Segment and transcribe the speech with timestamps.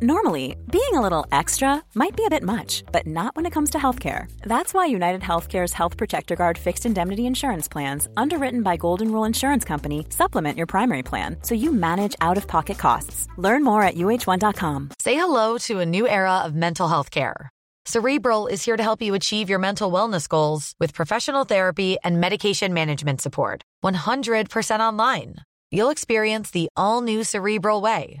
[0.00, 3.70] Normally, being a little extra might be a bit much, but not when it comes
[3.70, 4.30] to healthcare.
[4.42, 9.24] That's why United Healthcare's Health Protector Guard fixed indemnity insurance plans, underwritten by Golden Rule
[9.24, 13.26] Insurance Company, supplement your primary plan so you manage out of pocket costs.
[13.38, 14.90] Learn more at uh1.com.
[15.00, 17.50] Say hello to a new era of mental health care.
[17.84, 22.20] Cerebral is here to help you achieve your mental wellness goals with professional therapy and
[22.20, 23.62] medication management support.
[23.82, 25.36] 100% online.
[25.72, 28.20] You'll experience the all new Cerebral Way,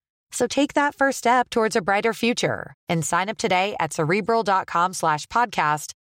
[0.31, 4.93] So take that first step towards a brighter future and sign up today at cerebral.com
[4.93, 5.93] slash podcast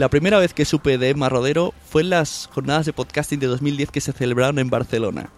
[0.00, 3.48] La primera vez que supe de Emma Rodero fue en las jornadas de podcasting de
[3.48, 5.28] 2010 que se celebraron en Barcelona.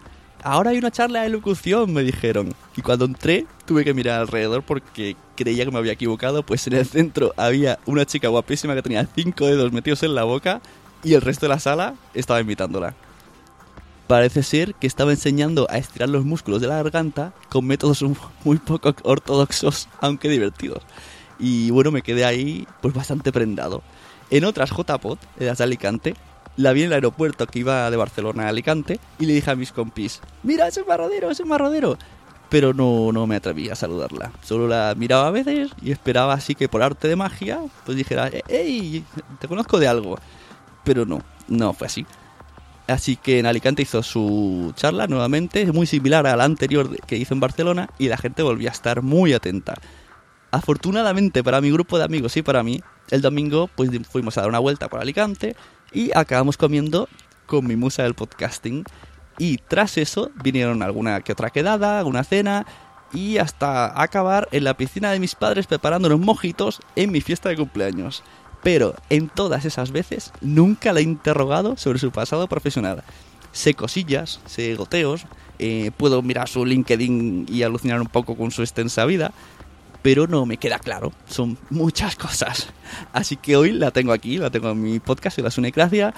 [0.41, 2.53] Ahora hay una charla de locución, me dijeron.
[2.77, 6.75] Y cuando entré, tuve que mirar alrededor porque creía que me había equivocado, pues en
[6.75, 10.61] el centro había una chica guapísima que tenía cinco dedos metidos en la boca
[11.03, 12.95] y el resto de la sala estaba invitándola.
[14.07, 18.01] Parece ser que estaba enseñando a estirar los músculos de la garganta con métodos
[18.45, 20.83] muy poco ortodoxos, aunque divertidos.
[21.37, 23.83] Y bueno, me quedé ahí pues bastante prendado.
[24.33, 26.15] En otras JPOT, las de Alicante,
[26.57, 29.55] la vi en el aeropuerto que iba de Barcelona a Alicante y le dije a
[29.55, 31.99] mis compis, mira, ese marrodero, ese marrodero.
[32.49, 34.31] Pero no, no me atreví a saludarla.
[34.41, 38.31] Solo la miraba a veces y esperaba así que por arte de magia, pues dijera,
[38.47, 39.05] hey,
[39.39, 40.17] te conozco de algo.
[40.83, 42.03] Pero no, no fue así.
[42.87, 47.35] Así que en Alicante hizo su charla nuevamente, muy similar a la anterior que hizo
[47.35, 49.75] en Barcelona, y la gente volvió a estar muy atenta.
[50.53, 54.51] Afortunadamente para mi grupo de amigos y para mí, el domingo pues fuimos a dar
[54.51, 55.55] una vuelta por Alicante
[55.91, 57.09] y acabamos comiendo
[57.47, 58.83] con mi musa del podcasting.
[59.39, 62.67] Y tras eso vinieron alguna que otra quedada, alguna cena
[63.11, 67.49] y hasta acabar en la piscina de mis padres preparando unos mojitos en mi fiesta
[67.49, 68.21] de cumpleaños.
[68.61, 73.03] Pero en todas esas veces nunca la he interrogado sobre su pasado profesional.
[73.53, 75.25] Sé cosillas, sé goteos,
[75.59, 79.33] eh, puedo mirar su LinkedIn y alucinar un poco con su extensa vida,
[80.03, 81.11] pero no me queda claro.
[81.25, 82.67] Son muchas cosas.
[83.13, 86.13] Así que hoy la tengo aquí, la tengo en mi podcast, en la Sunecracia.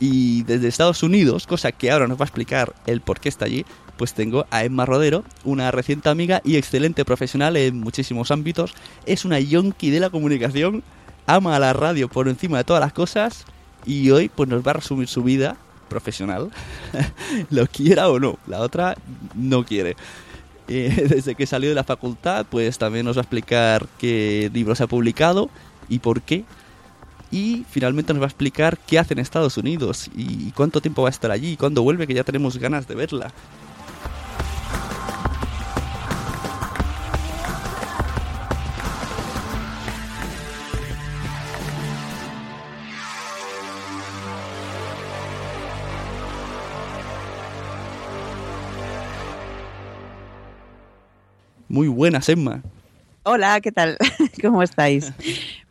[0.00, 3.44] Y desde Estados Unidos, cosa que ahora nos va a explicar el por qué está
[3.44, 3.64] allí,
[3.96, 8.74] pues tengo a Emma Rodero, una reciente amiga y excelente profesional en muchísimos ámbitos.
[9.06, 10.82] Es una yonki de la comunicación,
[11.26, 13.44] ama a la radio por encima de todas las cosas
[13.84, 15.56] y hoy pues nos va a resumir su vida
[15.88, 16.50] profesional,
[17.50, 18.38] lo quiera o no.
[18.46, 18.96] La otra
[19.34, 19.96] no quiere.
[20.68, 24.80] Eh, desde que salió de la facultad, pues también nos va a explicar qué libros
[24.80, 25.50] ha publicado
[25.88, 26.44] y por qué.
[27.30, 31.08] Y finalmente nos va a explicar qué hace en Estados Unidos y cuánto tiempo va
[31.08, 33.32] a estar allí y cuándo vuelve, que ya tenemos ganas de verla.
[51.74, 52.62] Muy buenas, Emma.
[53.24, 53.98] Hola, ¿qué tal?
[54.40, 55.12] ¿Cómo estáis?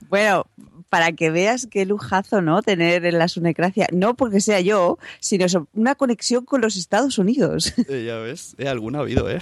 [0.10, 0.46] Bueno,
[0.90, 2.62] para que veas qué lujazo, ¿no?
[2.62, 7.74] Tener en la Sunecracia, no porque sea yo, sino una conexión con los Estados Unidos.
[7.88, 9.40] Eh, ya ves, eh, alguna ha habido, ¿eh?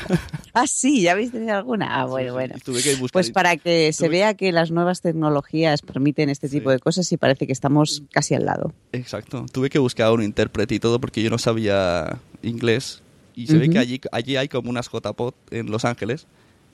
[0.52, 1.98] ah, sí, ¿ya habéis tenido alguna?
[1.98, 2.56] Ah, bueno, bueno.
[2.62, 6.70] tuve que buscar- Pues para que se vea que las nuevas tecnologías permiten este tipo
[6.70, 8.74] de cosas y parece que estamos casi al lado.
[8.92, 9.46] Exacto.
[9.50, 13.00] Tuve que buscar un intérprete y todo porque yo no sabía inglés.
[13.34, 13.72] Y se ve Ujú.
[13.72, 16.26] que allí, allí hay como unas JPOT en Los Ángeles.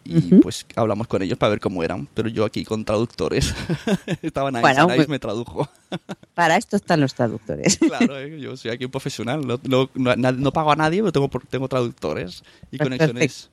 [0.03, 0.41] y Ujú.
[0.41, 2.09] pues hablamos con ellos para ver cómo eran.
[2.15, 3.55] Pero yo aquí con traductores.
[4.23, 5.69] Estaban ahí, Bueno, pues- me tradujo.
[6.35, 7.77] Para esto están los traductores.
[7.87, 9.47] claro, eh, yo soy aquí un profesional.
[9.47, 13.51] No, no, no, no pago a nadie, pero tengo, tengo traductores y Pues conexiones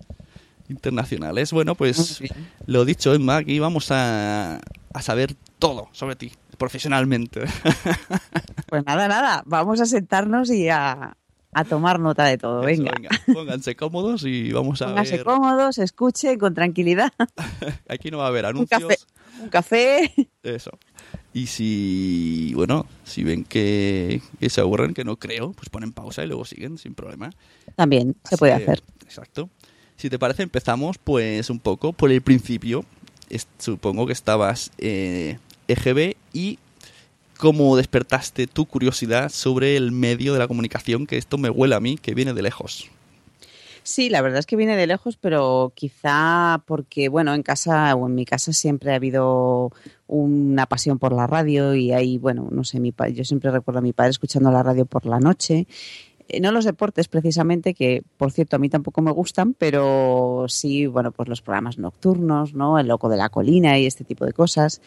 [0.69, 1.51] internacionales.
[1.51, 2.21] Bueno, pues
[2.65, 4.59] lo dicho, Emma, aquí vamos a,
[4.93, 7.41] a saber todo sobre ti, profesionalmente.
[8.67, 11.15] Pues nada, nada, vamos a sentarnos y a,
[11.53, 12.67] a tomar nota de todo.
[12.67, 15.25] Eso, Venga, Pónganse cómodos y vamos a pónganse ver.
[15.25, 17.11] cómodos, escuchen con tranquilidad.
[17.89, 18.81] Aquí no va a haber Un anuncios.
[18.81, 18.97] café,
[19.41, 20.13] un café.
[20.43, 20.71] Eso.
[21.33, 26.23] Y si, bueno, si ven que, que se aburren, que no creo, pues ponen pausa
[26.23, 27.29] y luego siguen sin problema.
[27.75, 28.83] También se Así puede que, hacer.
[29.03, 29.49] Exacto.
[29.95, 32.85] Si te parece, empezamos pues un poco por el principio.
[33.29, 36.59] Es- supongo que estabas eh, EGB y
[37.37, 41.79] cómo despertaste tu curiosidad sobre el medio de la comunicación, que esto me huele a
[41.79, 42.89] mí, que viene de lejos.
[43.83, 48.05] Sí, la verdad es que viene de lejos, pero quizá porque, bueno, en casa o
[48.07, 49.71] en mi casa siempre ha habido
[50.07, 53.79] una pasión por la radio y ahí, bueno, no sé, mi pa- yo siempre recuerdo
[53.79, 55.67] a mi padre escuchando la radio por la noche.
[56.27, 60.85] Eh, No los deportes precisamente, que por cierto a mí tampoco me gustan, pero sí,
[60.85, 62.79] bueno, pues los programas nocturnos, ¿no?
[62.79, 64.81] El Loco de la Colina y este tipo de cosas.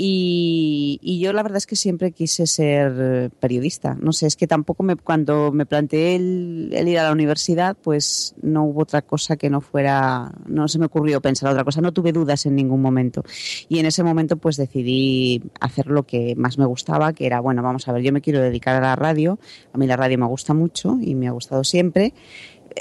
[0.00, 3.96] Y, y yo la verdad es que siempre quise ser eh, periodista.
[4.00, 7.76] No sé, es que tampoco me, cuando me planteé el, el ir a la universidad,
[7.82, 11.80] pues no hubo otra cosa que no fuera, no se me ocurrió pensar otra cosa,
[11.80, 13.24] no tuve dudas en ningún momento.
[13.68, 17.64] Y en ese momento pues decidí hacer lo que más me gustaba, que era, bueno,
[17.64, 19.40] vamos a ver, yo me quiero dedicar a la radio,
[19.72, 22.14] a mí la radio me gusta mucho y me ha gustado siempre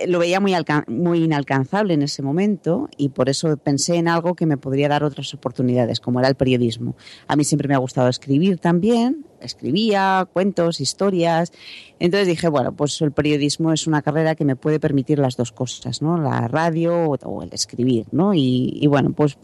[0.08, 0.54] lo veía muy,
[0.88, 5.04] muy inalcanzable en ese momento y por eso pensé en algo que me podría dar
[5.04, 6.96] otras oportunidades, como era el periodismo.
[7.28, 11.52] A mí siempre me ha gustado escribir también, escribía cuentos, historias.
[12.00, 15.52] Entonces dije, bueno, pues el periodismo es una carrera que me puede permitir las dos
[15.52, 16.18] cosas, ¿no?
[16.18, 18.34] La radio o, o el escribir, ¿no?
[18.34, 19.38] Y, y bueno, pues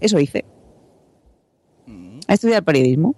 [0.00, 0.44] eso hice.
[2.26, 3.14] A estudiar periodismo.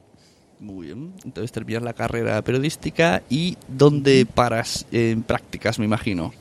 [0.58, 1.12] Muy bien.
[1.25, 6.32] Entonces terminas la carrera periodística y ¿dónde paras en prácticas, me imagino?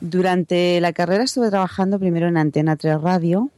[0.00, 3.50] Durante la carrera estuve trabajando primero en Antena 3 Radio,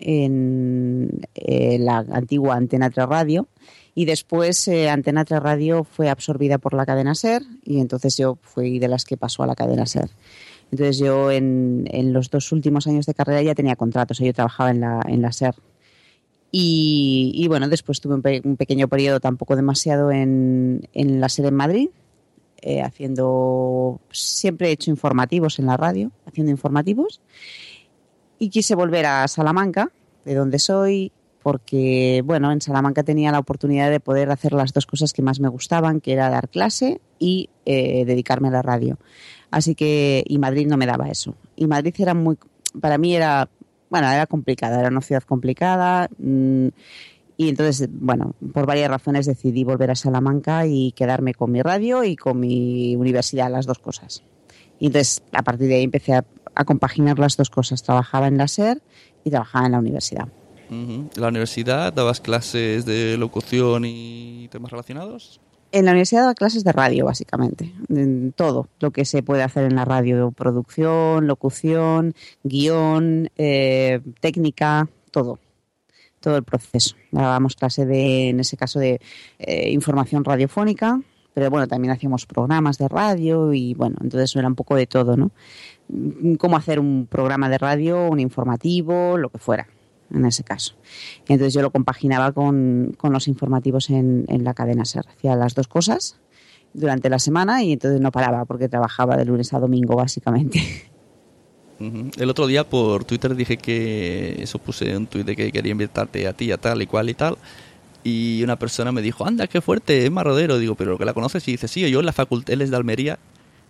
[0.00, 3.46] en eh, la antigua Antena 3 Radio,
[3.94, 8.38] y después eh, Antena 3 Radio fue absorbida por la cadena SER, y entonces yo
[8.42, 10.10] fui de las que pasó a la cadena SER.
[10.72, 14.26] Entonces yo en, en los dos últimos años de carrera ya tenía contratos, o sea,
[14.26, 15.54] yo trabajaba en la, en la SER.
[16.56, 21.28] Y, y bueno, después tuve un, pe- un pequeño periodo, tampoco demasiado, en, en la
[21.28, 21.88] SER en Madrid,
[22.62, 27.20] eh, haciendo, siempre he hecho informativos en la radio, haciendo informativos.
[28.38, 29.90] Y quise volver a Salamanca,
[30.24, 31.10] de donde soy,
[31.42, 35.40] porque, bueno, en Salamanca tenía la oportunidad de poder hacer las dos cosas que más
[35.40, 38.96] me gustaban, que era dar clase y eh, dedicarme a la radio.
[39.50, 41.34] Así que, y Madrid no me daba eso.
[41.56, 42.38] Y Madrid era muy,
[42.80, 43.48] para mí era,
[43.90, 46.08] bueno, era complicada, era una ciudad complicada.
[46.18, 46.68] mm,
[47.36, 52.04] y entonces, bueno, por varias razones decidí volver a Salamanca y quedarme con mi radio
[52.04, 54.22] y con mi universidad, las dos cosas.
[54.78, 56.24] Y entonces, a partir de ahí empecé a,
[56.64, 57.82] compaginar las dos cosas.
[57.82, 58.80] Trabajaba en la SER
[59.24, 60.28] y trabajaba en la universidad.
[60.68, 61.10] Ujú.
[61.14, 65.40] ¿En la universidad dabas clases de locución y temas relacionados?
[65.74, 67.72] En la universidad daba clases de radio, básicamente.
[67.88, 70.30] En todo lo que se puede hacer en la radio.
[70.30, 75.40] Producción, locución, guion, eh, técnica, todo.
[76.20, 76.94] Todo el proceso.
[77.10, 79.00] Dábamos clase de, en ese caso, de
[79.40, 81.00] eh, información radiofónica,
[81.34, 85.16] pero bueno, también hacíamos programas de radio y bueno, entonces era un poco de todo,
[85.16, 85.32] ¿no?
[85.88, 89.66] Mm, Cómo hacer un programa de radio, un informativo, lo que fuera,
[90.14, 90.74] en ese caso.
[91.28, 95.04] Y entonces yo lo compaginaba con, con los informativos en, en la cadena SER.
[95.08, 96.16] Hacía las dos cosas
[96.72, 100.60] durante la semana y entonces no paraba porque trabajaba de lunes a domingo, básicamente.
[101.80, 106.26] El otro día por Twitter dije que eso puse un tuit de que quería invitarte
[106.26, 107.36] a ti, a tal y cual y tal.
[108.04, 110.58] Y una persona me dijo, anda, qué fuerte, Emma Rodero.
[110.58, 112.76] Digo, pero que la conoces y dice, sí, yo en la facultad, él es de
[112.76, 113.18] Almería,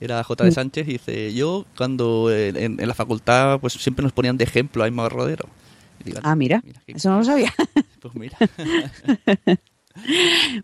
[0.01, 0.45] era J.
[0.45, 4.45] de Sánchez, y dice, yo cuando en, en la facultad pues siempre nos ponían de
[4.45, 5.49] ejemplo a Emma Rodero.
[5.49, 5.64] Y
[6.05, 7.53] digo, Ah, mira, eso no lo sabía.
[8.01, 8.37] Pues mira.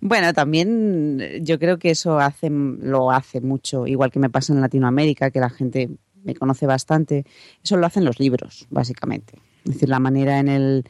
[0.00, 4.52] Bueno, también eh, yo creo que eso hace, lo hace mucho, igual que me pasa
[4.52, 5.90] en Latinoamérica, que la gente
[6.24, 7.24] me conoce bastante.
[7.62, 9.34] Eso lo hacen los libros, básicamente.
[9.64, 10.84] Es decir, la manera en el...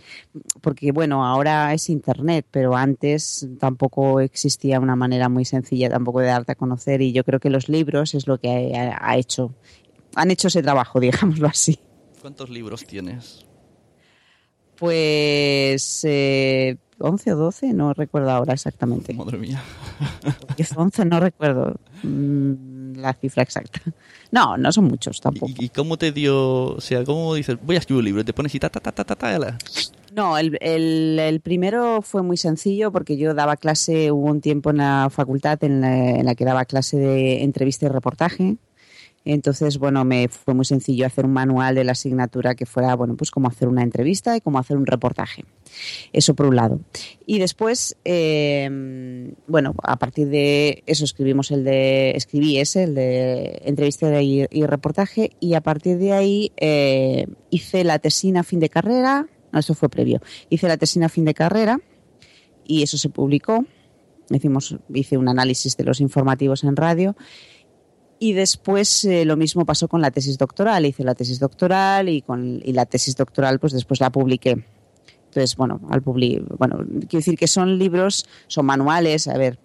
[0.60, 6.28] Porque, bueno, ahora es Internet, pero antes tampoco existía una manera muy sencilla tampoco de
[6.28, 9.54] darte a conocer y yo creo que los libros es lo que ha, ha hecho...
[10.14, 11.78] Han hecho ese trabajo, digámoslo así.
[12.20, 13.44] ¿Cuántos libros tienes?
[14.80, 19.14] Pues eh, 11 o 12, no recuerdo ahora exactamente.
[19.14, 19.62] Madre mía.
[20.56, 21.76] 10 o 11, no recuerdo.
[22.02, 23.80] Mm, la cifra exacta.
[24.32, 25.52] No, no son muchos tampoco.
[25.58, 28.32] ¿Y, y cómo te dio, o sea, cómo dices, voy a escribir un libro, te
[28.32, 29.58] pones y ta, ta, ta, ta, ta, ta?
[30.14, 34.70] No, el, el- el primero fue muy sencillo porque yo daba clase, hubo un tiempo
[34.70, 38.56] en la facultad en la, en la que daba clase de entrevista y reportaje.
[39.24, 43.16] Entonces, bueno, me fue muy sencillo hacer un manual de la asignatura que fuera, bueno,
[43.16, 45.44] pues cómo hacer una entrevista y cómo hacer un reportaje.
[46.12, 46.80] Eso por un lado.
[47.26, 53.60] Y después, eh, bueno, a partir de eso escribimos el de, escribí ese, el de
[53.64, 59.26] entrevista y, reportaje, y a partir de ahí eh, hice la tesina fin de carrera,
[59.52, 61.80] no, eso fue previo, hice la tesina fin de carrera
[62.64, 63.66] y eso se publicó.
[64.30, 67.16] Hicimos, hice un análisis de los informativos en radio
[68.22, 70.84] y después eh, lo mismo pasó con la tesis doctoral.
[70.84, 74.62] Hice la tesis doctoral y, con, y la tesis doctoral pues después la publiqué.
[75.30, 79.58] Entonces, bueno, al publi bueno, quiero decir que son libros, son manuales, a ver,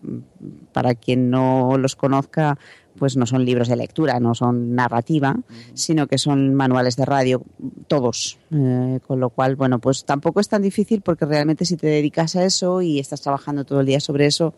[0.71, 2.57] para quien no los conozca,
[2.97, 5.35] pues no son libros de lectura, no son narrativa,
[5.73, 7.43] sino que son manuales de radio,
[7.87, 8.37] todos.
[8.51, 12.35] Eh, con lo cual, bueno, pues tampoco es tan difícil porque realmente si te dedicas
[12.35, 14.53] a eso y estás trabajando todo el día sobre eso,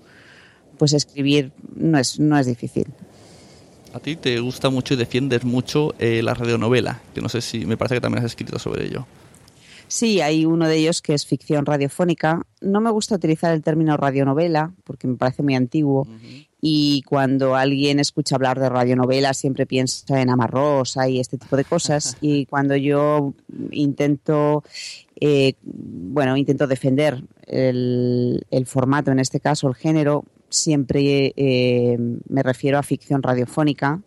[0.77, 2.93] pues escribir no es, no es difícil.
[3.93, 7.65] A ti te gusta mucho y defiendes mucho eh, la radionovela, que no sé si,
[7.65, 9.05] me parece que también has escrito sobre ello.
[9.87, 12.45] Sí, hay uno de ellos que es ficción radiofónica.
[12.59, 16.07] No me gusta utilizar el término radionovela porque me parece muy antiguo.
[16.59, 21.63] Y cuando alguien escucha hablar de radionovela siempre piensa en Amarrosa y este tipo de
[21.63, 22.17] cosas.
[22.21, 23.33] y cuando yo
[23.71, 24.63] intento,
[25.19, 31.97] eh, bueno, intento defender el, el formato, en este caso el género, siempre eh,
[32.29, 34.01] me refiero a ficción radiofónica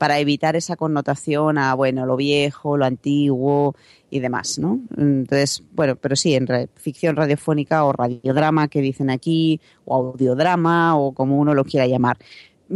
[0.00, 3.74] para evitar esa connotación a, bueno, lo viejo, lo antiguo
[4.08, 4.80] y demás, ¿no?
[4.96, 11.12] Entonces, bueno, pero sí, en ficción radiofónica o radiodrama que dicen aquí, o audiodrama, o
[11.12, 12.16] como uno lo quiera llamar.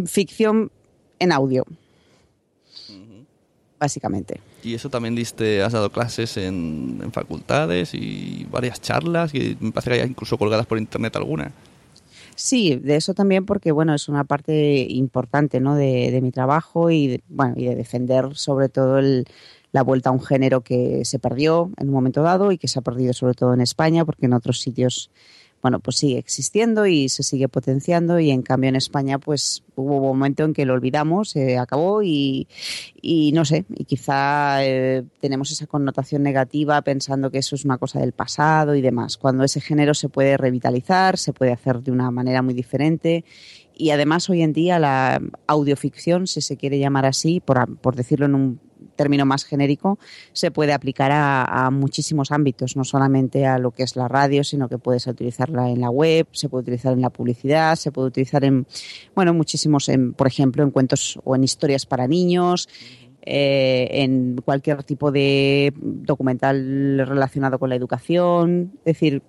[0.04, 0.70] Ficción
[1.18, 1.64] en audio,
[3.78, 4.42] básicamente.
[4.62, 9.72] Y eso también diste, has dado clases en, en facultades y varias charlas, y me
[9.72, 11.52] parece que hay incluso colgadas por internet alguna.
[12.36, 15.76] Sí, de eso también porque bueno es una parte importante ¿no?
[15.76, 19.26] de, de mi trabajo y de, bueno y de defender sobre todo el,
[19.74, 22.78] la vuelta a un género que se perdió en un momento dado y que se
[22.78, 25.10] ha perdido sobre todo en España porque en otros sitios
[25.64, 29.96] bueno pues sigue existiendo y se sigue potenciando y en cambio en España pues hubo
[29.96, 32.46] un momento en que lo olvidamos se acabó y,
[33.32, 37.98] no sé y quizá eh, tenemos esa connotación negativa pensando que eso es una cosa
[37.98, 42.10] del pasado y demás cuando ese género se puede revitalizar se puede hacer de una
[42.10, 43.24] manera muy diferente
[43.74, 48.26] y además hoy en día la audioficción si se quiere llamar así por, por decirlo
[48.26, 48.60] en un
[48.94, 49.98] término más genérico,
[50.32, 54.68] se puede aplicar a, muchísimos ámbitos, no solamente a lo que es la radio, sino
[54.68, 58.44] que puedes utilizarla en la web, se puede utilizar en la publicidad, se puede utilizar
[58.44, 58.66] en,
[59.14, 62.68] bueno, muchísimos, en, por ejemplo, en cuentos o en historias para niños,
[63.26, 68.72] eh, en cualquier tipo de documental relacionado con la educación.
[68.84, 69.22] Es decir,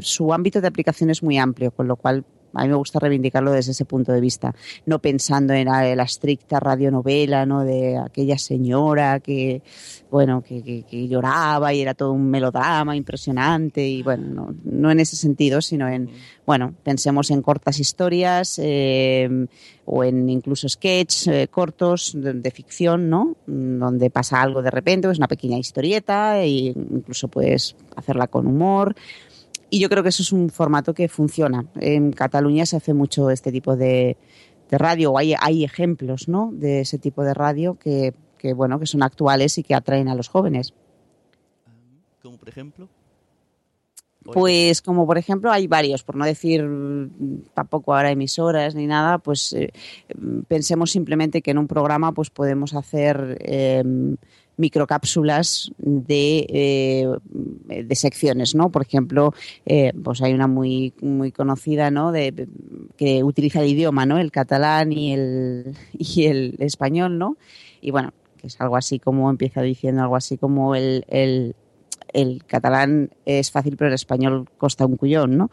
[0.00, 3.52] su ámbito de aplicación es muy amplio, con lo cual a mí me gusta reivindicarlo
[3.52, 4.54] desde ese punto de vista,
[4.86, 7.64] no pensando en la, la estricta radionovela, ¿no?
[7.64, 9.62] De aquella señora que,
[10.10, 15.00] bueno, que, que, que, lloraba y era todo un melodrama impresionante y bueno, no, en
[15.00, 16.10] ese sentido, sino en,
[16.46, 19.46] bueno, pensemos en cortas historias eh,
[19.84, 23.36] o en incluso sketch eh, cortos de, ficción, ¿no?
[23.46, 28.94] Donde pasa algo de repente, es una pequeña historieta e incluso puedes hacerla con humor.
[29.70, 31.64] Y yo creo que eso es un formato que funciona.
[31.76, 34.16] En Cataluña se hace mucho este tipo de,
[34.68, 36.50] de radio, hay, hay ejemplos ¿no?
[36.52, 40.14] de ese tipo de radio que, que, bueno, que son actuales y que atraen a
[40.14, 40.74] los jóvenes.
[42.22, 42.88] ¿Como por ejemplo?
[44.22, 46.62] Pues como por ejemplo hay varios, por no decir
[47.54, 49.72] tampoco ahora emisoras ni nada, pues eh,
[50.46, 53.82] pensemos simplemente que en un programa pues podemos hacer eh,
[54.56, 57.08] microcápsulas de, eh,
[57.64, 58.70] de, secciones, ¿no?
[58.70, 59.32] Por ejemplo,
[59.64, 62.12] eh, pues hay una muy muy conocida, ¿no?
[62.12, 62.48] De,
[62.96, 64.18] que utiliza el idioma, ¿no?
[64.18, 67.36] El catalán y el y el español, ¿no?
[67.80, 71.54] Y bueno, que es algo así como empieza diciendo algo así como el, el
[72.12, 75.50] el catalán es fácil, pero el español costa un cullón, ¿no?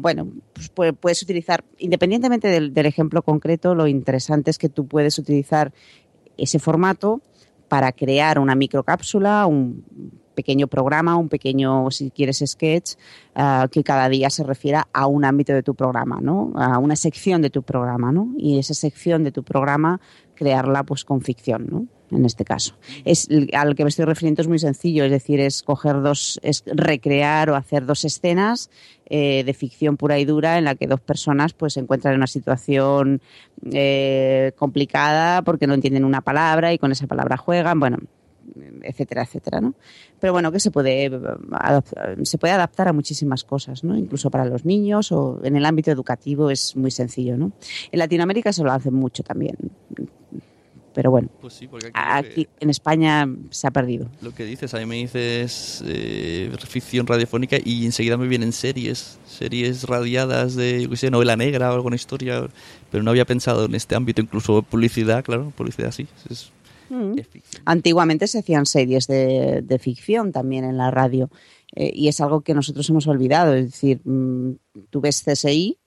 [0.00, 5.18] Bueno, pues puedes utilizar, independientemente del, del, ejemplo concreto, lo interesante es que tú puedes
[5.18, 5.72] utilizar
[6.36, 7.20] ese formato
[7.70, 9.84] para crear una microcápsula, un
[10.34, 12.94] pequeño programa, un pequeño, si quieres, sketch,
[13.36, 16.52] uh, que cada día se refiera a un ámbito de tu programa, ¿no?
[16.56, 18.34] A una sección de tu programa, ¿no?
[18.36, 20.00] Y esa sección de tu programa,
[20.34, 21.86] crearla pues con ficción, ¿no?
[22.10, 22.74] En este caso.
[23.04, 26.62] Es, al que me estoy refiriendo es muy sencillo, es decir, es coger dos, es
[26.66, 28.70] recrear o hacer dos escenas
[29.06, 32.20] eh, de ficción pura y dura en la que dos personas pues se encuentran en
[32.20, 33.20] una situación
[33.72, 37.98] eh, complicada porque no entienden una palabra y con esa palabra juegan, bueno,
[38.82, 39.74] etcétera, etcétera, ¿no?
[40.18, 41.10] Pero bueno, que se puede,
[42.22, 43.96] se puede adaptar a muchísimas cosas, ¿no?
[43.96, 47.52] Incluso para los niños o en el ámbito educativo es muy sencillo, ¿no?
[47.90, 49.56] En Latinoamérica se lo hace mucho también.
[50.92, 51.60] Pero bueno, Pues
[51.94, 54.08] aquí, en España se ha perdido.
[54.22, 59.18] Lo que dices, a mí me dices eh, ficción radiofónica y enseguida me vienen series,
[59.26, 62.48] series radiadas de, yo qué sé, novela negra o alguna historia,
[62.90, 66.50] pero no había pensado en este ámbito, incluso publicidad, claro, publicidad sí, es
[66.90, 67.14] Mm.
[67.64, 71.30] Antiguamente se hacían series de, ficción también en la radio
[71.76, 73.54] eh, y es algo que nosotros hemos olvidado.
[73.54, 74.56] Es decir, mm,
[74.90, 75.78] tú ves CSI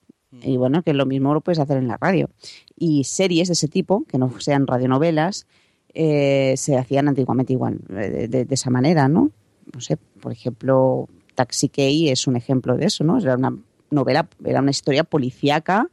[0.42, 2.28] y bueno, que lo mismo lo puedes hacer en la radio.
[2.76, 5.46] Y series de ese tipo, que no sean radionovelas,
[5.94, 9.30] eh, se hacían antiguamente igual, eh, de, esa manera, ¿no?
[9.72, 13.18] No sé, por ejemplo, Taxi Key es un ejemplo de eso, ¿no?
[13.18, 13.56] Era una
[13.90, 15.88] novela, era una historia policíaca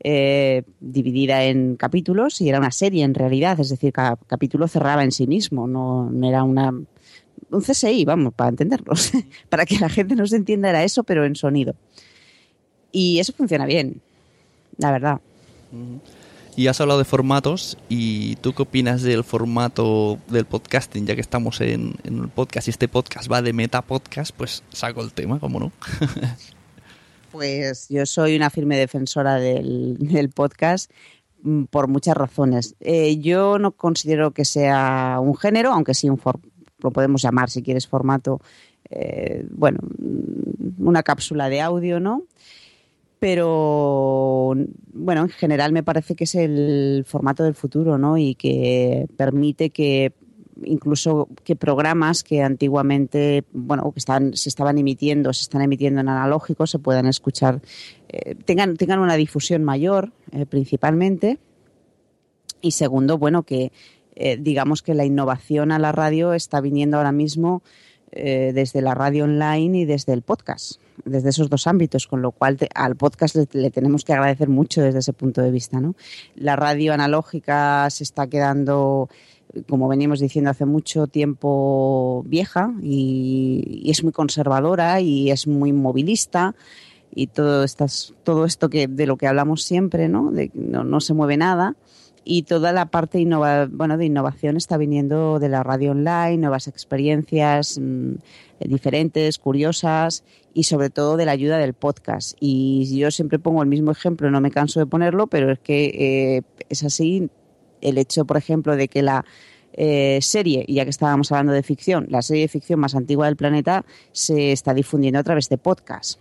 [0.00, 5.02] eh, dividida en capítulos y era una serie en realidad, es decir, cada capítulo cerraba
[5.02, 6.74] en sí mismo, no, era una
[7.50, 9.12] un CSI, vamos, para entenderlos,
[9.48, 11.76] para que la gente no se entienda era eso, pero en sonido.
[12.96, 14.00] Y eso funciona bien,
[14.78, 15.20] la verdad.
[16.56, 21.04] Y has hablado de formatos, ¿y tú qué opinas del formato del podcasting?
[21.04, 24.62] Ya que estamos en, en el podcast y este podcast va de meta podcast, pues
[24.72, 25.72] saco el tema, ¿cómo no?
[27.32, 30.90] Pues yo soy una firme defensora del, podcast
[31.42, 32.76] mm, por muchas razones.
[32.80, 36.18] Eh, yo no considero que sea un género, aunque sí un
[36.78, 38.40] lo podemos llamar si quieres formato,
[38.88, 42.22] eh, bueno, mm, una cápsula de audio, ¿no?
[43.18, 44.54] Pero
[44.92, 48.18] bueno, en general me parece que es el formato del futuro, ¿no?
[48.18, 50.12] Y que permite que
[50.64, 56.08] incluso que programas que antiguamente, bueno, que están, se estaban emitiendo, se están emitiendo en
[56.08, 57.60] analógico, se puedan escuchar,
[58.08, 61.38] eh, tengan, tengan una difusión mayor, eh, principalmente.
[62.60, 63.72] Y segundo, bueno, que
[64.14, 67.62] eh, digamos que la innovación a la radio está viniendo ahora mismo
[68.12, 72.56] desde la radio online y desde el podcast, desde esos dos ámbitos, con lo cual
[72.74, 75.80] al podcast le, le, tenemos que agradecer mucho desde ese punto de vista.
[75.80, 75.94] ¿no?
[76.34, 79.08] La radio analógica se está quedando
[79.68, 86.54] como venimos diciendo hace mucho tiempo, vieja y, es muy conservadora y es muy movilista
[87.14, 90.30] y todo, estas, todo esto que, de lo que hablamos siempre, ¿no?
[90.30, 91.76] De, no, no se mueve nada
[92.28, 96.66] y toda la parte innova, bueno, de innovación está viniendo de la radio online, nuevas
[96.66, 98.14] experiencias mm,
[98.58, 102.36] diferentes, curiosas y sobre todo de la ayuda del podcast.
[102.40, 105.84] Y yo siempre pongo el mismo ejemplo, no me canso de ponerlo, pero es que
[106.38, 107.30] eh, es así
[107.80, 109.24] el hecho, por ejemplo, de que la
[109.74, 113.36] eh, serie, ya que estábamos hablando de ficción, la serie de ficción más antigua del
[113.36, 116.18] planeta se está difundiendo a través de podcast.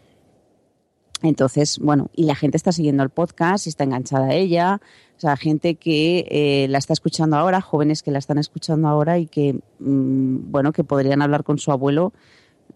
[1.27, 4.79] Entonces, bueno, y la gente está siguiendo el podcast y está enganchada a ella.
[5.17, 9.17] O sea, gente que eh, la está escuchando ahora, jóvenes que la están escuchando ahora
[9.17, 12.11] y que, mm, bueno, que podrían hablar con su abuelo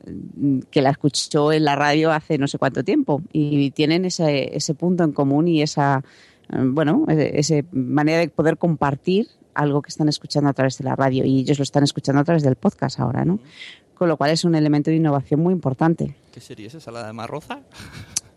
[0.06, 4.56] mm, que la escuchó en la radio hace no sé cuánto tiempo y tienen ese,
[4.56, 6.04] ese punto en común y esa,
[6.50, 10.96] mm, bueno, esa manera de poder compartir algo que están escuchando a través de la
[10.96, 13.40] radio y ellos lo están escuchando a través del podcast ahora, ¿no?
[13.96, 16.16] Con lo cual es un elemento de innovación muy importante.
[16.32, 16.92] ¿Qué es esa?
[16.92, 17.60] ¿La de Marroza?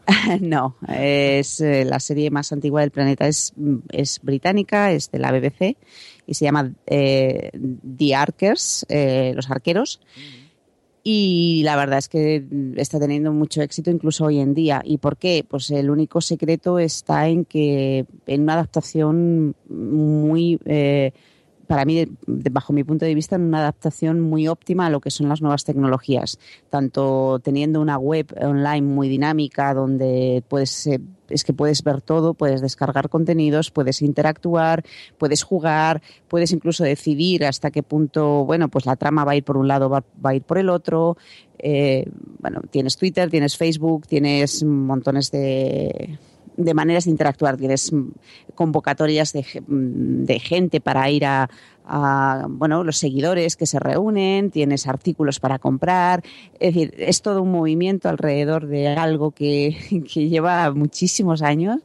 [0.40, 3.52] no, es eh, la serie más antigua del planeta, es,
[3.90, 5.76] es británica, es de la BBC
[6.26, 7.50] y se llama eh,
[7.96, 10.00] The Arkers, eh, los arqueros
[11.04, 12.44] y la verdad es que
[12.76, 14.82] está teniendo mucho éxito incluso hoy en día.
[14.84, 15.44] ¿Y por qué?
[15.48, 21.12] Pues el único secreto está en que en una adaptación muy eh,
[21.72, 25.10] para mí, bajo mi punto de vista, en una adaptación muy óptima a lo que
[25.10, 31.44] son las nuevas tecnologías, tanto teniendo una web online muy dinámica donde puedes eh, es
[31.44, 34.84] que puedes ver todo, puedes descargar contenidos, puedes interactuar,
[35.16, 39.44] puedes jugar, puedes incluso decidir hasta qué punto, bueno, pues la trama va a ir
[39.44, 41.16] por un lado, va, a ir por el otro.
[41.58, 42.04] Eh,
[42.38, 46.18] bueno, tienes Twitter, tienes Facebook, tienes montones de
[46.56, 47.56] de maneras de interactuar.
[47.56, 48.10] Tienes mm,
[48.54, 51.48] convocatorias de, mm, de gente para ir a,
[52.48, 56.22] bueno, los seguidores que se reúnen, tienes artículos para comprar.
[56.60, 59.76] Es decir, es todo un movimiento alrededor de algo que,
[60.12, 61.80] que lleva muchísimos años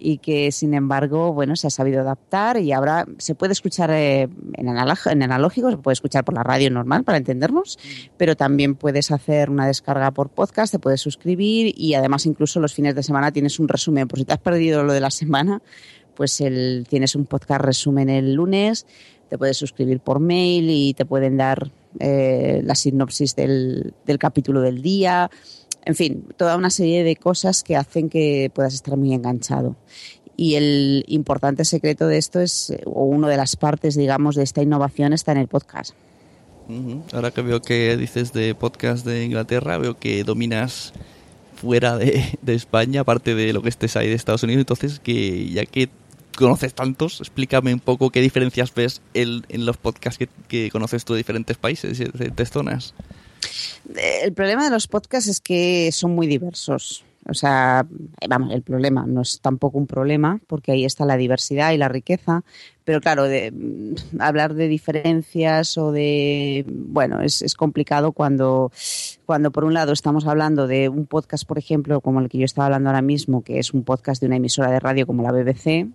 [0.00, 4.22] y que sin embargo bueno se ha sabido adaptar y ahora se puede escuchar eh,
[4.22, 7.78] en, en, analógico se puede escuchar por la radio normal para entendernos
[8.16, 12.74] pero también puedes hacer una descarga por podcast te puedes suscribir y además incluso los
[12.74, 15.62] fines de semana tienes un resumen por si te has perdido lo de la semana
[16.20, 18.86] pues el, tienes un podcast resumen el lunes,
[19.30, 24.60] te puedes suscribir por mail y te pueden dar eh, la sinopsis del, del capítulo
[24.60, 25.30] del día.
[25.84, 29.76] En fin, toda una serie de cosas que hacen que puedas estar muy enganchado.
[30.36, 34.62] Y el importante secreto de esto es, o una de las partes, digamos, de esta
[34.62, 35.94] innovación está en el podcast.
[37.12, 40.92] Ahora que veo que dices de podcast de Inglaterra, veo que dominas
[41.56, 44.60] fuera de, de España, aparte de lo que estés ahí de Estados Unidos.
[44.60, 45.90] Entonces, que ya que
[46.36, 51.18] conoces tantos, explícame un poco qué diferencias ves en, los podcasts que, conoces tú de
[51.18, 52.94] diferentes países de diferentes zonas.
[53.96, 57.04] El problema de los podcasts es que son muy diversos.
[57.28, 57.86] O sea,
[58.28, 61.88] vamos, el problema no es tampoco un problema, porque ahí está la diversidad y la
[61.88, 62.42] riqueza,
[62.84, 68.72] pero claro, de, mm, hablar de diferencias o de, bueno, es, es complicado cuando,
[69.26, 72.44] cuando por un lado estamos hablando de un podcast, por ejemplo, como el que yo
[72.44, 75.30] estaba hablando ahora mismo, que es un podcast de una emisora de radio como la
[75.30, 75.88] BBC,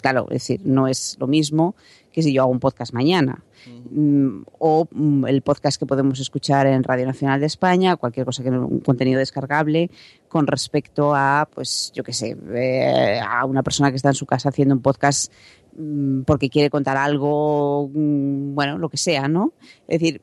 [0.00, 1.74] claro, es decir, no es lo mismo
[2.12, 3.44] que si yo hago un podcast mañana.
[3.90, 8.42] Mm, o mm, el podcast que podemos escuchar en Radio Nacional de España, cualquier cosa
[8.42, 9.90] que un contenido descargable
[10.28, 14.26] con respecto a, pues, yo qué sé, eh, a una persona que está en su
[14.26, 15.32] casa haciendo un podcast
[15.76, 19.52] mm, porque quiere contar algo, mm, bueno, lo que sea, ¿no?
[19.86, 20.20] Es decir,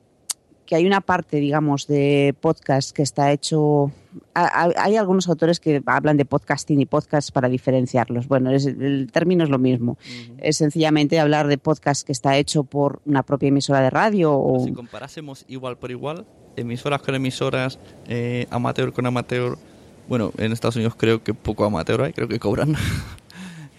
[0.65, 3.91] que hay una parte, digamos, de podcast que está hecho.
[4.33, 8.27] Hay algunos autores que hablan de podcasting y podcast para diferenciarlos.
[8.27, 9.97] Bueno, es- el término es lo mismo.
[10.37, 14.63] Es sencillamente hablar de podcast que está hecho por una propia emisora de radio o
[14.65, 16.25] Si comparásemos igual por igual,
[16.55, 19.57] emisoras con emisoras, eh, amateur con amateur,
[20.07, 22.75] bueno, en Estados Unidos creo que poco amateur hay, creo que cobran.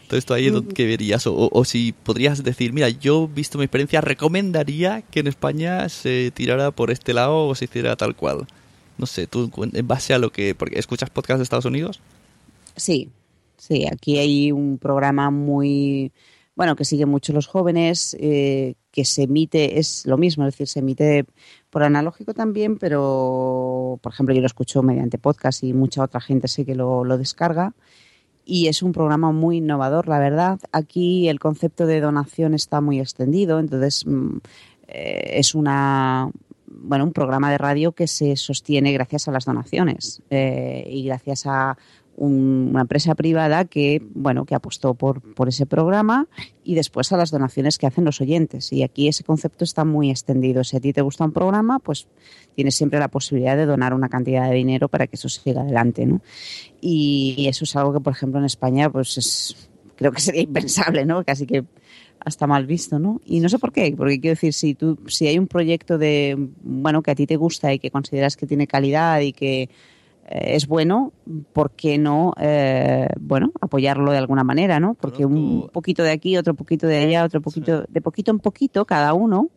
[0.02, 3.58] Entonces, esto ahí es donde que verías, o- o si podrías decir, mira, yo, visto
[3.58, 8.14] mi experiencia, recomendaría que en España se tirara por este lado o se hiciera tal
[8.14, 8.46] cual.
[8.98, 10.54] No sé, tú, en base a lo que.
[10.54, 12.00] Porque escuchas podcast de Estados Unidos.
[12.76, 13.10] Sí,
[13.56, 16.12] sí, aquí hay un programa muy,
[16.54, 20.68] bueno, que sigue mucho los jóvenes, eh, que se emite, es lo mismo, es decir,
[20.68, 21.24] se emite
[21.70, 26.48] por analógico también, pero, por ejemplo, yo lo escucho mediante podcast y mucha otra gente
[26.48, 27.74] sé que lo, lo descarga.
[28.44, 30.60] Y es un programa muy innovador, la verdad.
[30.70, 34.36] Aquí el concepto de donación está muy extendido, entonces mm,
[34.88, 36.30] eh, es una,
[36.68, 41.46] bueno, un programa de radio que se sostiene gracias a las donaciones eh, y gracias
[41.46, 41.76] a
[42.16, 46.26] un- una empresa privada que, bueno, que apostó por, por ese programa
[46.64, 48.72] y después a las donaciones que hacen los oyentes.
[48.72, 50.64] Y aquí ese concepto está muy extendido.
[50.64, 52.06] Si a ti te gusta un programa, pues
[52.54, 56.06] tienes siempre la posibilidad de donar una cantidad de dinero para que eso siga adelante,
[56.06, 56.22] ¿no?
[56.80, 61.04] Y eso es algo que, por ejemplo, en España, pues es, creo que sería impensable,
[61.04, 61.22] ¿no?
[61.22, 61.64] Que
[62.26, 63.20] hasta mal visto, ¿no?
[63.24, 66.36] Y no sé por qué, porque quiero decir, si tú, si hay un proyecto de,
[66.64, 69.68] bueno, que a ti te gusta y que consideras que tiene calidad y que eh,
[70.28, 71.12] es bueno,
[71.52, 74.94] ¿por qué no, eh, bueno, apoyarlo de alguna manera, ¿no?
[74.94, 78.84] Porque un poquito de aquí, otro poquito de allá, otro poquito, de poquito en poquito,
[78.86, 79.48] cada uno,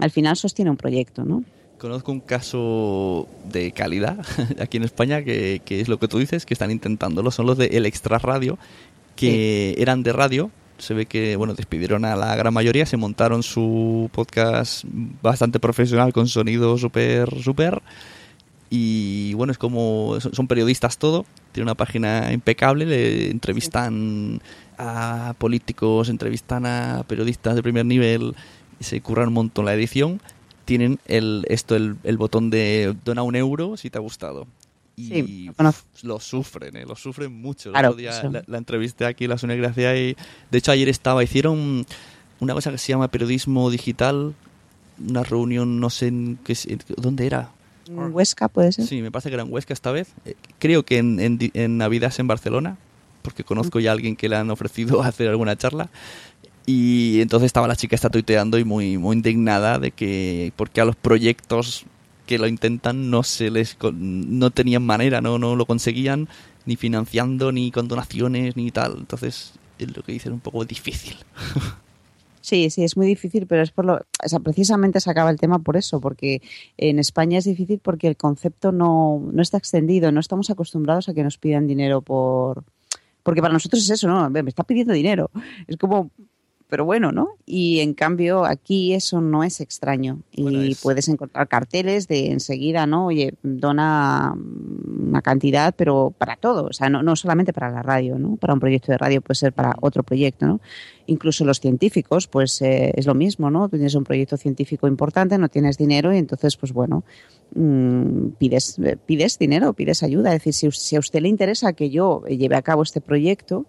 [0.00, 1.44] al final sostiene un proyecto, ¿no?
[1.78, 4.18] Conozco un caso de calidad
[4.60, 7.30] aquí en España que, que es lo que tú dices, que están intentándolo.
[7.30, 8.58] Son los de El Extra Radio,
[9.14, 10.50] que eran de radio.
[10.78, 14.84] Se ve que, bueno, despidieron a la gran mayoría, se montaron su podcast
[15.22, 17.82] bastante profesional con sonido súper, súper.
[18.68, 24.40] Y bueno, es como, son periodistas todo, tienen una página impecable, le entrevistan
[24.76, 28.34] a políticos, entrevistan a periodistas de primer nivel,
[28.80, 30.20] se curran un montón la edición.
[30.64, 34.46] Tienen el, esto, el, el botón de dona un euro si te ha gustado.
[34.96, 36.86] Y Sí, lo lo sufren, ¿eh?
[36.86, 37.70] lo sufren mucho.
[37.70, 38.30] Claro, otro día eso.
[38.30, 40.16] la, la entrevisté aquí en la Sonia Gracia y
[40.50, 41.84] de hecho ayer estaba, hicieron
[42.40, 44.34] una cosa que se llama periodismo digital,
[45.06, 46.56] una reunión, no sé en qué,
[46.96, 47.50] dónde era.
[47.88, 48.86] ¿En Huesca puede ser?
[48.86, 50.08] Sí, me parece que era en Huesca esta vez.
[50.24, 52.78] Eh, creo que en, en, en Navidad es en Barcelona,
[53.22, 55.88] porque conozco ya a alguien que le han ofrecido hacer alguna charla.
[56.64, 60.84] Y entonces estaba la chica esta tuiteando y muy, muy indignada de que porque a
[60.84, 61.84] los proyectos
[62.26, 66.28] que lo intentan no se les no tenían manera, no, no lo conseguían
[66.66, 68.96] ni financiando, ni con donaciones, ni tal.
[68.98, 71.16] Entonces es lo que dicen un poco difícil.
[72.46, 75.40] Sí, sí, es muy difícil, pero es por lo, o sea, precisamente se acaba el
[75.40, 76.42] tema por eso, porque
[76.76, 81.14] en España es difícil porque el concepto no, no está extendido, no estamos acostumbrados a
[81.14, 82.62] que nos pidan dinero por,
[83.24, 84.30] porque para nosotros es eso, ¿no?
[84.30, 85.32] Me está pidiendo dinero,
[85.66, 86.12] es como,
[86.68, 87.28] pero bueno, ¿no?
[87.46, 92.32] Y en cambio aquí eso no es extraño y Bueno, es- puedes encontrar carteles de
[92.32, 93.06] enseguida, ¿no?
[93.06, 98.18] Oye, dona una cantidad, pero para todo, o sea, no, no solamente para la radio,
[98.18, 98.36] ¿no?
[98.36, 100.60] Para un proyecto de radio puede ser para otro proyecto, ¿no?
[101.06, 103.68] Incluso los científicos, pues eh, es lo mismo, ¿no?
[103.68, 107.04] Tú tienes un proyecto científico importante, no tienes dinero y entonces, pues bueno,
[107.54, 110.34] mm, pides, eh, pides dinero, pides ayuda.
[110.34, 113.66] Es decir, si, si a usted le interesa que yo lleve a cabo este proyecto,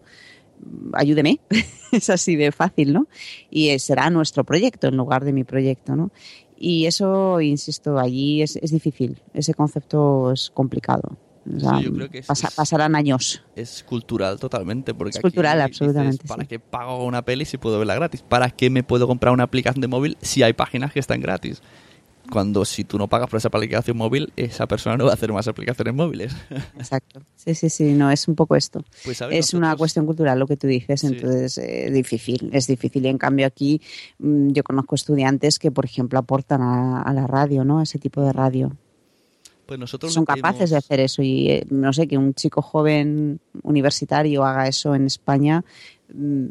[0.94, 1.40] ayúdeme,
[1.92, 3.08] es así de fácil, ¿no?
[3.50, 6.12] Y eh, será nuestro proyecto en lugar de mi proyecto, ¿no?
[6.60, 11.18] Y eso, insisto, allí es, es difícil, ese concepto es complicado.
[11.56, 13.42] O sea, Sí, yo creo que es- pasa- es- pasarán años.
[13.56, 14.94] Es cultural totalmente.
[14.94, 16.48] Porque Es aquí cultural, dices, absolutamente, ¿Para sí.
[16.50, 18.22] qué pago una peli si puedo verla gratis?
[18.22, 21.62] ¿Para qué me puedo comprar una aplicación de móvil si hay páginas que están gratis?
[22.32, 25.32] Cuando si tú no pagas por esa aplicación móvil, esa persona no va a hacer
[25.32, 26.36] más aplicaciones móviles.
[26.78, 27.22] Exacto.
[27.36, 28.84] Sí, sí, sí, no, es un poco esto.
[29.06, 31.08] Pues, es una cuestión cultural lo que tú dices, Sí.
[31.08, 33.06] entonces eh, es difícil, es difícil.
[33.06, 33.82] Y en cambio aquí
[34.20, 37.80] mm, yo conozco estudiantes que, por ejemplo, aportan a, a la radio, ¿no?
[37.80, 38.72] A ese tipo de radio.
[39.66, 43.42] Pues nosotros Son capaces de hacer eso y eh, no sé, que un chico joven
[43.64, 45.66] universitario haga eso en España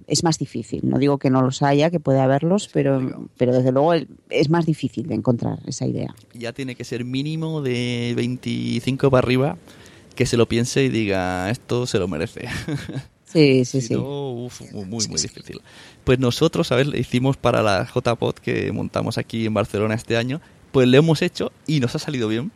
[0.07, 0.81] es más difícil.
[0.85, 3.95] No digo que no los haya, que puede haberlos, pero, pero desde luego
[4.31, 6.15] es más difícil de encontrar esa idea.
[6.35, 9.57] ya tiene que ser mínimo de 25 para arriba
[10.15, 12.49] que se lo piense y diga esto se lo merece.
[13.29, 13.95] Sí, sí, Si sí.
[13.95, 15.61] no, uf, muy, muy, muy difícil.
[16.05, 20.17] Pues nosotros, a ver, le hicimos para la JPod que montamos aquí en Barcelona este
[20.17, 20.41] año,
[20.71, 22.53] pues lo hemos hecho y nos ha salido bien.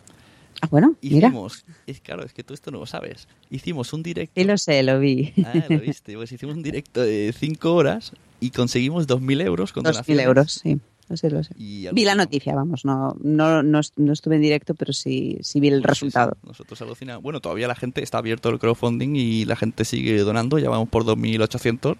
[0.62, 1.29] Ah, bueno, mira.
[1.29, 3.29] Hicimos, es claro, es que tú esto no lo sabes.
[3.51, 4.33] Hicimos un directo.
[4.40, 5.33] Sí, lo sé, lo vi.
[5.44, 6.14] Ah, lo viste.
[6.16, 10.25] Pues hicimos un directo de 5 horas y conseguimos 2.000 euros con 2.000 donaciones.
[10.27, 10.79] euros, sí.
[11.09, 11.55] Lo sé, lo sé.
[11.59, 15.59] Y Vi la noticia, vamos, no, no, no, no estuve en directo, pero sí, sí
[15.59, 16.37] vi el Pues sí, resultado.
[16.40, 17.20] sí, Nosotros alucinamos.
[17.25, 20.61] Bueno, todavía la gente está abierto el crowdfunding y la gente sigue donando.
[20.61, 21.96] Ya vamos por 2.800.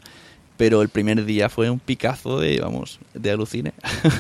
[0.61, 3.73] Pero el primer día fue un picazo de, vamos, de alucine.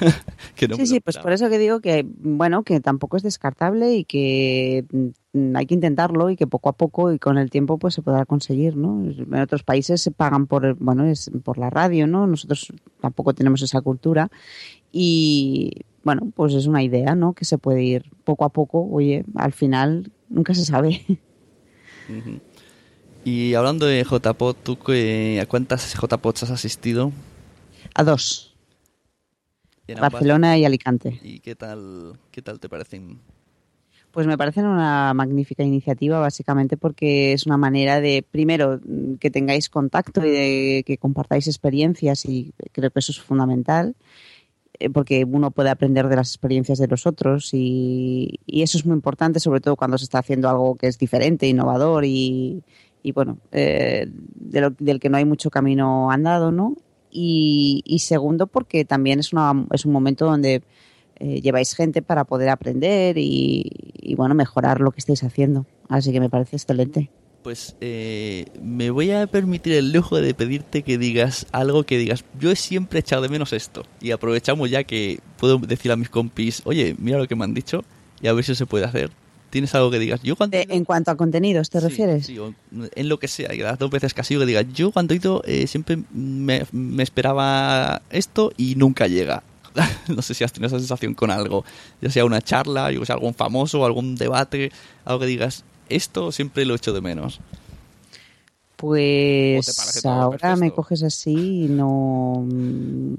[0.57, 3.22] que no me sí, sí, pues por eso que digo que, bueno, que tampoco es
[3.22, 4.87] descartable y que
[5.35, 8.00] mm, hay que intentarlo y que poco a poco y con el tiempo pues se
[8.00, 9.05] podrá conseguir, ¿no?
[9.05, 12.26] En otros países se pagan por, bueno, es por la radio, ¿no?
[12.26, 12.72] Nosotros
[13.03, 14.31] tampoco tenemos esa cultura
[14.90, 17.35] y, bueno, pues es una idea, ¿no?
[17.35, 21.03] Que se puede ir poco a poco, oye, al final nunca se sabe.
[23.24, 27.12] Y hablando de JPod, ¿tú qué- a cuántas JPods has asistido?
[27.94, 28.54] A dos?
[30.00, 31.18] Barcelona y Alicante.
[31.22, 33.18] ¿Y qué tal, qué tal te parecen?
[34.12, 38.80] Pues me parecen una magnífica iniciativa, básicamente porque es una manera de, primero,
[39.20, 43.94] que tengáis contacto y de que compartáis experiencias y creo que eso es fundamental,
[44.80, 48.87] eh, porque uno puede aprender de las experiencias de los otros y, y eso es
[48.87, 52.62] muy importante, sobre todo cuando se está haciendo algo que es diferente, innovador y,
[53.02, 56.76] y bueno, eh, del que no hay mucho camino andado, ¿no?
[57.12, 60.62] Y, segundo, porque también es, una, es un momento donde
[61.16, 63.68] eh, lleváis gente para poder aprender y,
[64.00, 65.66] y, bueno, mejorar lo que estáis haciendo.
[65.88, 67.10] Así que me parece excelente.
[67.42, 72.24] Pues eh, me voy a permitir el lujo de pedirte que digas algo que digas,
[72.38, 73.82] yo he siempre echado de menos esto.
[74.00, 77.54] Y aprovechamos ya que puedo decir a mis compis, oye, mira lo que me han
[77.54, 77.82] dicho
[78.20, 79.10] y a ver si se puede hacer.
[79.50, 80.22] ¿Tienes algo que digas?
[80.22, 80.56] Yo cuando...
[80.56, 82.26] En cuanto a contenidos, ¿te Sí, refieres?
[82.26, 82.38] sí,
[82.94, 85.42] en lo que sea, y las dos veces casi que diga, yo cuando he ido
[85.44, 89.42] eh, siempre me, me esperaba esto y nunca llega.
[90.08, 91.64] no sé si has tenido esa sensación con algo,
[92.00, 94.70] ya sea una charla, yo que sé, algún famoso, algún debate,
[95.04, 97.40] algo que digas, esto siempre lo echo de menos.
[99.56, 102.44] ¿O te Pues ahora me coges así y no...
[102.48, 103.14] mm,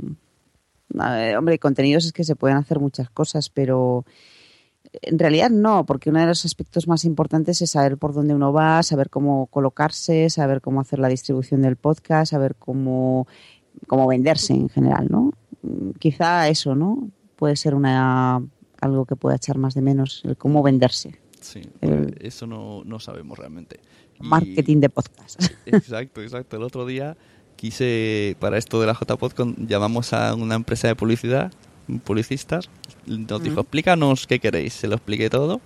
[1.00, 4.06] a ver, hombre, contenidos es que se pueden hacer muchas cosas, pero
[4.94, 8.52] en realidad no, porque uno de los aspectos más importantes es saber por dónde uno
[8.52, 13.28] va, saber cómo colocarse, saber cómo hacer la distribución del podcast, saber cómo,
[13.88, 15.32] cómo venderse en general, ¿no?
[15.64, 17.10] Mm, Quizá eso, ¿no?
[17.38, 18.42] Puede ser una
[18.82, 21.20] algo que pueda echar más de menos, el cómo venderse.
[21.40, 23.80] Sí, El- eso no, no sabemos realmente.
[24.20, 25.42] Y- Marketing de podcast.
[25.66, 26.58] Exacto, exacto.
[26.58, 27.16] El otro día
[27.56, 29.34] quise, para esto de la JPod,
[29.68, 31.52] llamamos a una empresa de publicidad,
[32.00, 32.70] publicistas,
[33.06, 34.74] nos dijo, explícanos qué queréis.
[34.74, 35.62] Se lo expliqué todo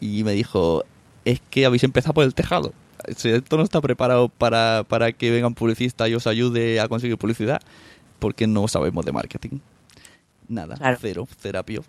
[0.00, 0.84] y me dijo,
[1.24, 2.72] es que habéis empezado por el tejado.
[3.16, 7.16] Si Esto no está preparado para, para que vengan publicistas y os ayude a conseguir
[7.16, 7.60] publicidad,
[8.18, 9.58] porque no sabemos de marketing.
[10.48, 10.98] Nada, Claro.
[11.00, 11.84] cero, terapio.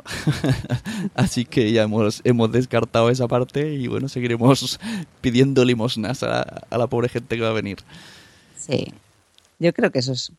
[1.16, 4.80] Así que ya hemos, hemos descartado esa parte y bueno, seguiremos
[5.22, 7.80] pidiendo limosnas a, a la pobre gente que va a venir.
[8.56, 8.94] Sí,
[9.60, 10.32] yo creo que eso es,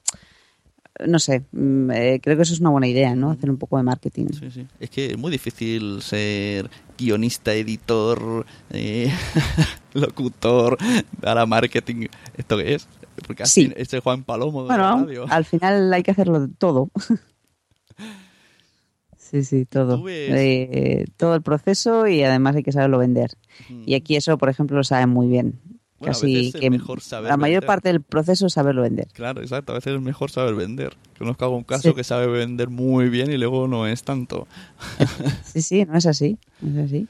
[1.06, 3.30] no sé, mm, eh, creo que eso es una buena idea, ¿no?
[3.30, 4.26] Hacer un poco de marketing.
[4.38, 4.66] Sí, sí.
[4.80, 9.10] Es que es muy difícil ser guionista, editor, eh,
[9.94, 10.76] locutor,
[11.20, 12.06] para marketing.
[12.36, 12.88] ¿Esto qué es?
[13.26, 13.66] Porque Sí.
[13.66, 15.26] así es el Juan Palomo de la Bueno, radio.
[15.30, 16.90] al final hay que hacerlo todo.
[19.16, 20.04] Sí, sí, todo.
[20.08, 23.30] Eh, todo el proceso y además hay que saberlo vender.
[23.70, 23.82] Mm.
[23.86, 25.58] Y aquí eso, por ejemplo, lo saben muy bien.
[26.02, 27.66] Bueno, Casi que mejor saber la mayor vender.
[27.66, 29.06] parte del proceso es saberlo vender.
[29.12, 29.70] Claro, exacto.
[29.72, 30.96] A veces es mejor saber vender.
[31.16, 31.94] Conozco algún caso Sí.
[31.94, 34.46] que sabe vender muy bien y luego no es tanto.
[35.44, 36.38] Sí, sí, no es así.
[36.60, 37.06] no es así.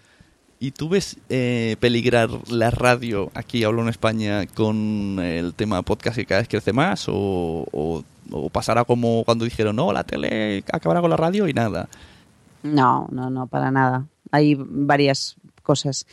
[0.61, 6.17] ¿Y tú ves eh, peligrar la radio, aquí hablo en España, con el tema podcast
[6.17, 7.09] que cada vez crece más?
[7.09, 11.53] ¿O, o, o pasará como cuando dijeron, no, la tele acabará con la radio y
[11.55, 11.89] nada?
[12.63, 14.07] No, no, no, para nada.
[14.31, 16.07] Hay varias cosas.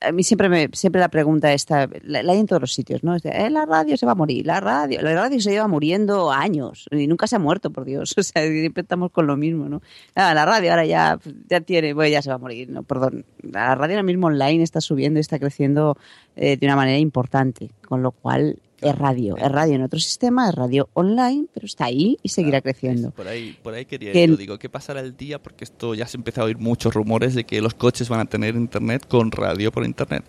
[0.00, 3.02] A mí siempre me, siempre la pregunta esta, la, la hay en todos los sitios,
[3.02, 3.16] ¿no?
[3.16, 6.30] Es "Eh, la radio se va a morir, la radio, la radio se lleva muriendo
[6.30, 8.14] años y nunca se ha muerto, por Dios.
[8.18, 9.82] O sea, siempre estamos con lo mismo, ¿no?
[10.14, 13.24] Ah, la radio ahora ya, ya tiene, bueno, ya se va a morir, no, perdón.
[13.42, 15.96] La radio ahora mismo online está subiendo y está creciendo
[16.36, 20.48] eh, de una manera importante, con lo cual es radio, es radio en otro sistema,
[20.48, 23.10] es radio online, pero está ahí y seguirá creciendo.
[23.10, 25.42] Por ahí, por ahí quería Que ir, yo digo, ¿qué pasará el día?
[25.42, 28.20] Porque esto ya se ha empezado a oír muchos rumores de que los coches van
[28.20, 30.24] a tener internet con radio por internet.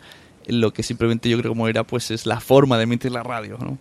[0.48, 3.58] Lo que simplemente yo creo que morirá pues es la forma de emitir la radio,
[3.60, 3.78] ¿no?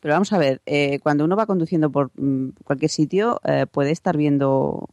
[0.00, 3.90] Pero vamos a ver, eh, cuando uno va conduciendo por mm, cualquier sitio, eh, puede
[3.90, 4.90] estar viendo,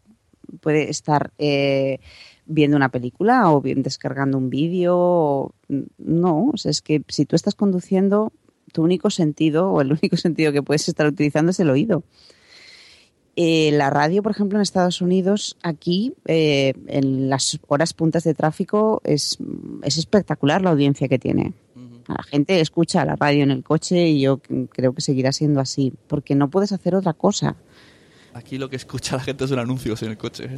[0.62, 2.00] puede estar eh,
[2.46, 4.96] viendo una película o bien descargando un vídeo.
[4.98, 5.54] o-
[5.98, 8.32] No, o sea, es que si tú estás conduciendo,
[8.72, 12.04] tu único sentido o el único sentido que puedes estar utilizando es el oído.
[13.36, 18.34] Eh, la radio, por ejemplo, en Estados Unidos, aquí, eh, en las horas puntas de
[18.34, 19.38] tráfico, es,
[19.84, 21.54] es espectacular la audiencia que tiene.
[22.08, 25.94] La gente escucha la radio en el coche y yo creo que seguirá siendo así,
[26.08, 27.56] porque no puedes hacer otra cosa.
[28.34, 30.50] Aquí lo que escucha la gente son anuncios en el coche.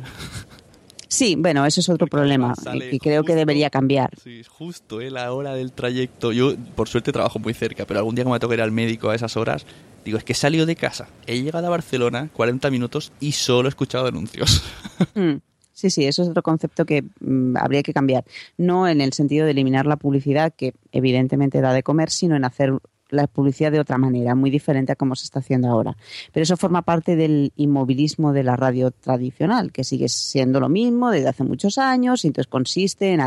[1.13, 2.55] Sí, bueno, eso es otro Porque problema
[2.89, 4.09] que creo que debería cambiar.
[4.19, 6.31] Sí, justo eh, la hora del trayecto.
[6.31, 9.11] Yo, por suerte, trabajo muy cerca, pero algún día que me toque ir al médico
[9.11, 9.67] a esas horas,
[10.03, 13.67] digo, es que he salido de casa, he llegado a Barcelona 40 minutos y solo
[13.67, 14.63] he escuchado anuncios.
[15.15, 15.37] Mm,
[15.73, 18.23] Sí, sí, eso es otro concepto que mm, habría que cambiar.
[18.57, 22.45] No en el sentido de eliminar la publicidad, que evidentemente da de comer, sino en
[22.45, 22.73] hacer
[23.13, 25.95] la publicidad de otra manera, muy diferente a como se está haciendo ahora.
[26.31, 31.11] Pero eso forma parte del inmovilismo de la radio tradicional, que sigue siendo lo mismo
[31.11, 33.21] desde hace muchos años, y entonces consiste en,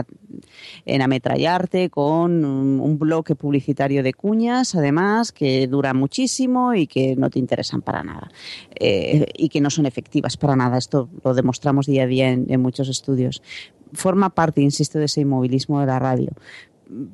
[0.85, 7.29] en ametrallarte con un, bloque publicitario de cuñas, además, que dura muchísimo y que no
[7.29, 8.31] te interesan para nada.
[8.81, 10.79] eh, y que no son efectivas para nada.
[10.79, 13.42] Esto lo demostramos día a día en muchos estudios.
[13.92, 16.33] Forma parte, insisto, de ese inmovilismo de la radio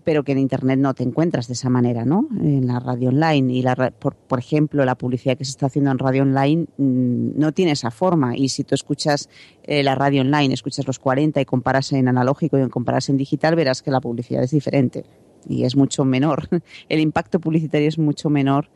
[0.04, 2.28] pero que en internet no te encuentras de esa manera, ¿no?
[2.40, 5.90] En la radio online y la por, por ejemplo la publicidad que se está haciendo
[5.90, 9.28] en radio online mm, no tiene esa forma y si tú escuchas
[9.62, 13.56] eh, la radio online, escuchas los 40 y comparas en analógico y comparas en digital,
[13.56, 15.04] verás que la publicidad es diferente
[15.48, 16.48] y es mucho menor.
[16.88, 18.68] El impacto publicitario es mucho menor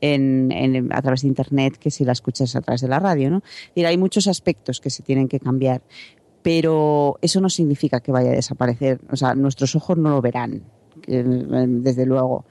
[0.00, 3.30] en, en- a través de internet que si la escuchas a través de la radio,
[3.30, 3.42] ¿no?
[3.74, 5.82] Y hay muchos aspectos que se tienen que cambiar
[6.44, 9.00] pero eso no significa que vaya a desaparecer.
[9.10, 10.62] O sea, nuestros ojos no lo verán,
[11.06, 12.44] eh, desde luego.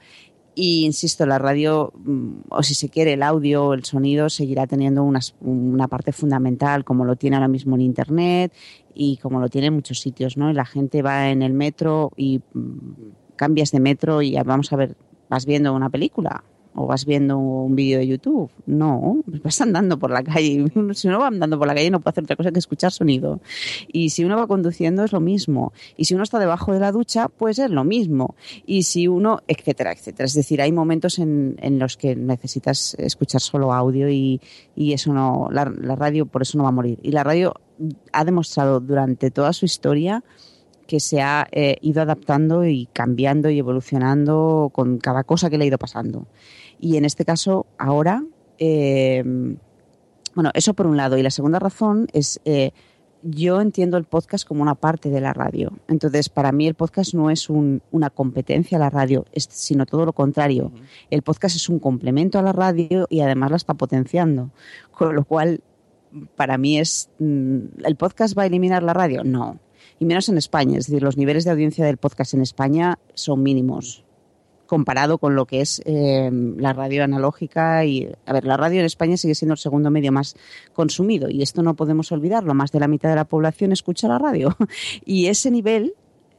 [0.56, 5.04] Y insisto, la radio, mm, o si se quiere, el audio, el sonido, seguirá teniendo
[5.04, 8.52] una parte fundamental, como lo tiene ahora mismo en Internet
[8.94, 10.50] y como lo tiene en muchos sitios, ¿no?
[10.50, 14.76] Y la gente va en el metro y mm, cambias de metro y vamos a
[14.76, 14.96] ver,
[15.28, 16.42] vas viendo una película
[16.74, 18.50] o vas viendo un vídeo de YouTube.
[18.66, 20.64] No, vas andando por la calle.
[20.94, 23.40] Si uno va andando por la calle no puede hacer otra cosa que escuchar sonido.
[23.88, 25.72] Y si uno va conduciendo es lo mismo.
[25.96, 28.34] Y si uno está debajo de la ducha, pues es lo mismo.
[28.66, 30.26] Y si uno, etcétera, etcétera.
[30.26, 34.40] Es decir, hay momentos en, en los que necesitas escuchar solo audio y,
[34.76, 36.98] eso no, la, la radio por eso no va a morir.
[37.02, 37.54] Y la radio
[38.12, 40.22] ha demostrado durante toda su historia
[40.86, 45.64] que se ha eh, ido adaptando y cambiando y evolucionando con cada cosa que le
[45.64, 46.26] ha ido pasando.
[46.80, 48.24] Y en este caso, ahora,
[48.58, 49.22] eh,
[50.34, 51.16] bueno, eso por un lado.
[51.18, 52.72] Y la segunda razón es, eh,
[53.22, 55.72] yo entiendo el podcast como una parte de la radio.
[55.88, 59.86] Entonces, para mí el podcast no es un- una competencia a la radio, es- sino
[59.86, 60.72] todo lo contrario.
[61.10, 64.50] El podcast es un complemento a la radio y además la está potenciando.
[64.90, 65.62] Con lo cual,
[66.36, 69.24] para mí es, mm, ¿el podcast va a eliminar la radio?
[69.24, 69.58] No.
[69.98, 70.78] Y menos en España.
[70.78, 74.03] Es decir, los niveles de audiencia del podcast en España son mínimos
[74.66, 78.86] comparado con lo que es eh, la radio analógica y a ver la radio en
[78.86, 80.36] España sigue siendo el segundo medio más
[80.72, 82.54] consumido y esto no podemos olvidarlo.
[82.54, 84.56] Más de la mitad de la población escucha la radio
[85.04, 85.94] y ese nivel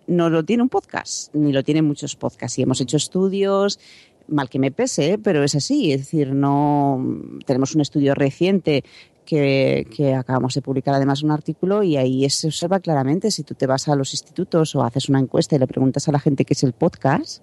[0.08, 2.58] no lo tiene un podcast ni lo tienen muchos podcasts.
[2.60, 3.80] Y hemos hecho estudios
[4.28, 5.18] mal que me pese ¿eh?
[5.18, 5.92] pero es así.
[5.92, 7.04] Es decir no
[7.46, 8.84] tenemos un estudio reciente
[9.24, 13.56] que, que acabamos de publicar además un artículo y ahí se observa claramente si tú
[13.56, 16.46] te vas a los institutos o haces una encuesta y le preguntas a la gente
[16.46, 17.42] qué es el podcast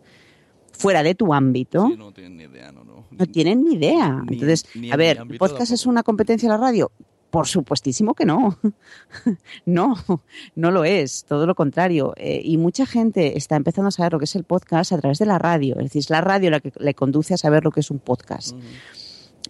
[0.83, 3.07] fuera de tu ámbito, Sí, no tienen ni idea, no, no.
[3.11, 4.23] no tienen ni idea.
[4.29, 6.91] Ni- Entonces, ni a ver, ¿el podcast es una competencia de la radio?
[7.31, 8.59] Por supuestísimo que no.
[9.65, 9.95] no,
[10.55, 12.13] no lo es, todo lo contrario.
[12.17, 15.19] Eh, y mucha gente está empezando a saber lo que es el podcast a través
[15.19, 15.77] de la radio.
[15.79, 18.01] Es decir, es la radio la que le conduce a saber lo que es un
[18.01, 18.55] podcast.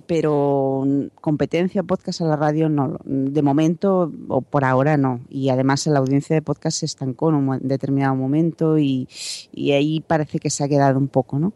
[0.06, 0.84] Pero
[1.20, 5.20] competencia podcast a la radio no, de momento o por ahora no.
[5.28, 9.08] Y además la audiencia de podcast se estancó en un determinado momento y,
[9.52, 11.52] y ahí parece que se ha quedado un poco, ¿no?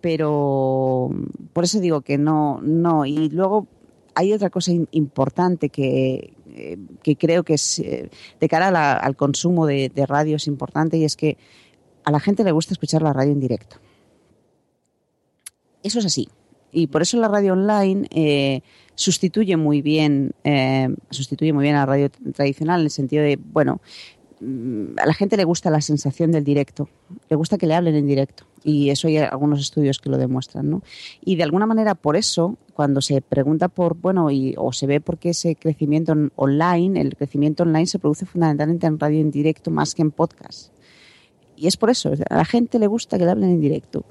[0.00, 1.10] Pero
[1.52, 3.06] por eso digo que no, no.
[3.06, 3.66] Y luego
[4.14, 9.66] hay otra cosa importante que, eh, que creo que es eh, de cara al consumo
[9.66, 11.36] de, de radio es importante y es que
[12.04, 13.76] a la gente le gusta escuchar la radio en directo.
[15.82, 16.28] Eso es así.
[16.76, 18.60] Y por eso la radio online eh,
[18.94, 23.38] sustituye muy bien, eh, sustituye muy bien a la radio tradicional en el sentido de,
[23.42, 23.80] bueno,
[24.40, 26.90] mm, a la gente le gusta la sensación del directo,
[27.30, 30.68] le gusta que le hablen en directo y eso hay algunos estudios que lo demuestran,
[30.68, 30.82] ¿no?
[31.24, 35.00] Y de alguna manera por eso cuando se pregunta por, bueno, y, o se ve
[35.00, 39.70] por qué ese crecimiento online, el crecimiento online se produce fundamentalmente en radio en directo
[39.70, 40.75] más que en podcast.
[41.56, 44.04] Y es por eso, a la gente le gusta que le hablen en directo.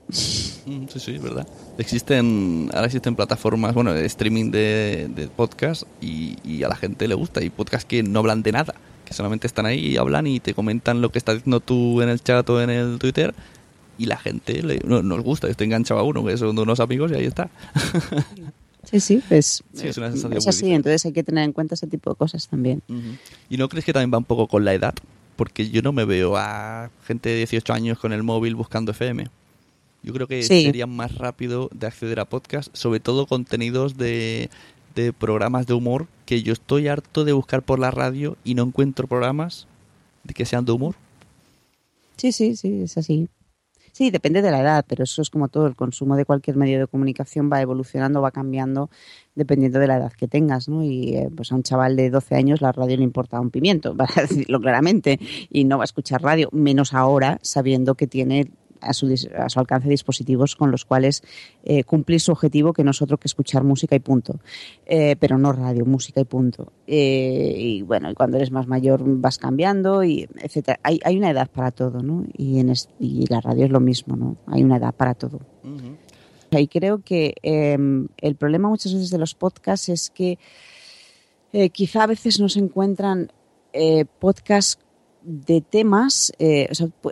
[0.66, 1.48] Mm, sí, sí, es verdad.
[1.78, 7.08] Existen, ahora existen plataformas, bueno, de streaming de, de podcast y, y, a la gente
[7.08, 7.43] le gusta.
[7.43, 8.74] Y podcasts que no hablan de nada,
[9.06, 12.10] que solamente están ahí y hablan y te comentan lo que estás diciendo tú en
[12.10, 13.36] el chat o en el Twitter.
[13.98, 17.12] Y la gente le, no, nos gusta, estoy enganchado a uno, que son unos amigos
[17.12, 17.50] y ahí está.
[18.86, 21.74] Sí, sí, pues sí, es, una sensación es así, entonces hay que tener en cuenta
[21.74, 22.84] ese tipo de cosas también.
[22.88, 23.18] Uh -huh.
[23.50, 24.93] ¿Y no crees que también va un poco con la edad?
[25.36, 29.28] Porque yo no me veo a gente de 18 años con el móvil buscando FM.
[30.04, 30.64] Yo creo que Sí.
[30.64, 34.50] sería más rápido de acceder a podcast, sobre todo contenidos de,
[34.94, 38.64] de programas de humor, que yo estoy harto de buscar por la radio y no
[38.64, 39.68] encuentro programas
[40.24, 40.96] de que sean de humor.
[42.18, 43.28] Sí, sí, sí, es así.
[43.96, 45.68] Sí, depende de la edad, pero eso es como todo.
[45.68, 48.89] El consumo de cualquier medio de comunicación va evolucionando, va cambiando
[49.36, 50.84] dependiendo de la edad que tengas, ¿no?
[50.84, 53.96] Y eh, pues a un chaval de 12 años la radio le importa un pimiento,
[53.98, 55.18] para decirlo claramente,
[55.50, 58.52] y no va a escuchar radio, menos ahora sabiendo que tiene
[58.86, 61.24] a su, dis- a su alcance dispositivos con los cuales
[61.64, 64.40] eh, cumplir su objetivo, que no es otro que escuchar música y punto.
[64.86, 66.72] Eh, pero no radio, música y punto.
[66.88, 70.80] Eh, y bueno, y cuando eres más mayor vas cambiando, y etcétera.
[70.84, 72.26] Hay, hay una edad para todo, ¿no?
[72.38, 74.38] Y, en es- y la radio es lo mismo, ¿no?
[74.48, 75.40] Hay una edad para todo.
[76.52, 77.78] Y creo que eh,
[78.22, 80.38] el problema muchas veces de los podcasts es que
[81.52, 83.32] eh, quizá a veces no se encuentran
[83.74, 84.80] eh, podcasts
[85.24, 87.12] de temas, o sea, pu-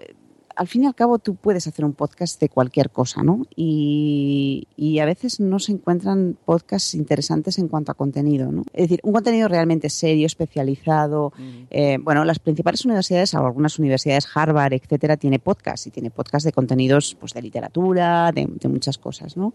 [0.55, 3.45] al fin y al cabo tú puedes hacer un podcast de cualquier cosa, ¿no?
[3.55, 8.63] Y, y a veces no se encuentran podcasts interesantes en cuanto a contenido, ¿no?
[8.73, 11.33] Es decir, un contenido realmente serio, especializado.
[11.69, 16.45] eh, bueno, las principales universidades, o algunas universidades, Harvard, etcétera, tiene podcasts y tiene podcasts
[16.45, 19.53] de contenidos pues, de literatura, de, de muchas cosas, ¿no?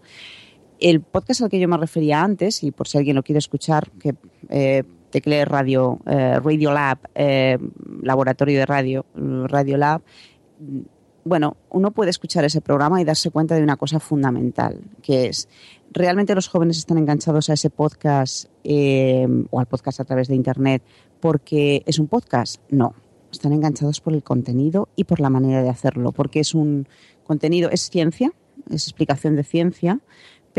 [0.79, 3.91] El podcast al que yo me refería antes, y por si alguien lo quiere escuchar,
[3.99, 4.15] que
[4.47, 7.57] eh, teclee radio, eh, Radio Lab, eh,
[8.01, 10.01] laboratorio de radio, Radio Lab,
[11.23, 15.47] bueno, uno puede escuchar ese programa y darse cuenta de una cosa fundamental, que es,
[15.91, 20.35] ¿realmente los jóvenes están enganchados a ese podcast eh, o al podcast a través de
[20.35, 20.81] Internet
[21.19, 22.61] porque es un podcast?
[22.69, 22.95] No,
[23.31, 26.87] están enganchados por el contenido y por la manera de hacerlo, porque es un
[27.23, 28.31] contenido, es ciencia,
[28.69, 29.99] es explicación de ciencia,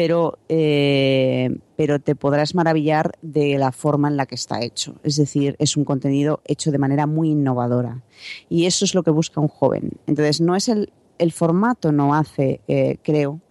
[0.01, 4.95] pero, eh, pero te podrás maravillar de la forma en la que está hecho.
[5.03, 8.03] Es decir, es un contenido hecho de manera muy innovadora.
[8.49, 9.91] Y eso es lo que busca un joven.
[10.07, 13.43] Entonces, no es el, el formato, no hace, eh, creo,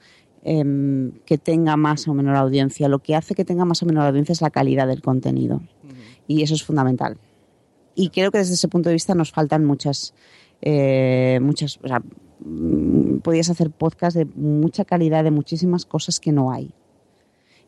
[0.41, 2.89] em, que tenga más o menos audiencia.
[2.89, 5.61] Lo que hace que tenga más o menos audiencia es la calidad del contenido.
[6.25, 7.19] Y eso es fundamental.
[7.93, 10.15] Y creo que desde ese punto de vista nos faltan muchas,
[10.63, 12.01] eh, muchas, o sea,
[13.21, 16.73] podías hacer podcast de mucha calidad, de muchísimas cosas que no hay.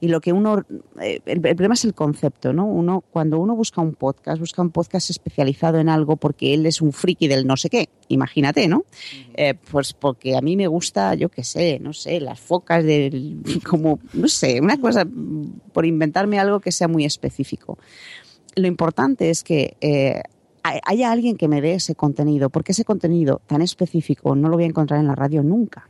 [0.04, 0.66] Y lo que uno,
[1.00, 2.66] eh, el, el problema es el concepto, ¿no?
[2.66, 6.82] Uno, cuando uno busca un podcast, busca un podcast especializado en algo porque él es
[6.82, 8.84] un friki del no sé qué, imagínate, ¿no?
[9.36, 13.44] Eh, pues porque a mí me gusta, yo qué sé, no sé, las focas del,
[13.70, 17.78] como, no sé, una cosa, mm, por inventarme algo que sea muy específico.
[18.56, 20.24] Lo importante es que eh,
[20.64, 24.66] haya alguien que me dé ese contenido, porque ese contenido tan específico no lo voy
[24.66, 25.88] a encontrar en la radio nunca.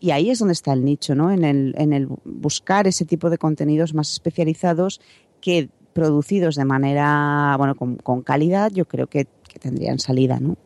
[0.00, 1.30] Y ahí es donde está el nicho, ¿no?
[1.30, 5.00] En el, en el buscar ese tipo de contenidos más especializados
[5.40, 10.56] que producidos de manera, bueno, con, con calidad, yo creo que, que tendrían salida, ¿no?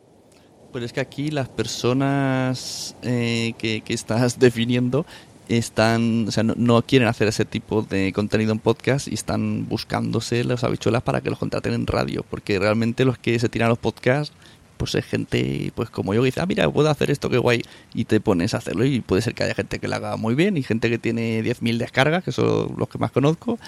[0.72, 5.06] Pero es que aquí las personas eh, que, que estás definiendo
[5.48, 9.66] están, o sea, no, no quieren hacer ese tipo de contenido en podcast y están
[9.68, 13.70] buscándose las habichuelas para que los contraten en radio, porque realmente los que se tiran
[13.70, 14.34] los podcasts,
[14.76, 17.62] pues es gente, pues como yo que dice, ah, mira, puedo hacer esto, qué guay,
[17.94, 20.34] y te pones a hacerlo y puede ser que haya gente que lo haga muy
[20.34, 23.58] bien y gente que tiene 10.000 descargas, que son los que más conozco,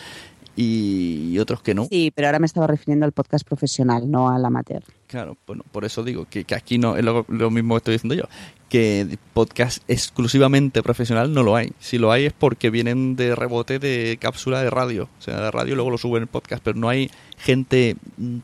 [0.57, 1.87] y, otros que no.
[1.87, 4.83] Sí, pero ahora me estaba refiriendo al podcast profesional, no al amateur.
[5.07, 7.95] Claro, bueno, por eso digo que, que aquí no es lo, lo mismo que estoy
[7.95, 8.25] diciendo yo.
[8.71, 11.73] Que podcast exclusivamente profesional no lo hay.
[11.81, 15.09] Si lo hay es porque vienen de rebote de cápsula de radio.
[15.19, 17.97] O sea, de radio luego lo suben en podcast, pero no hay gente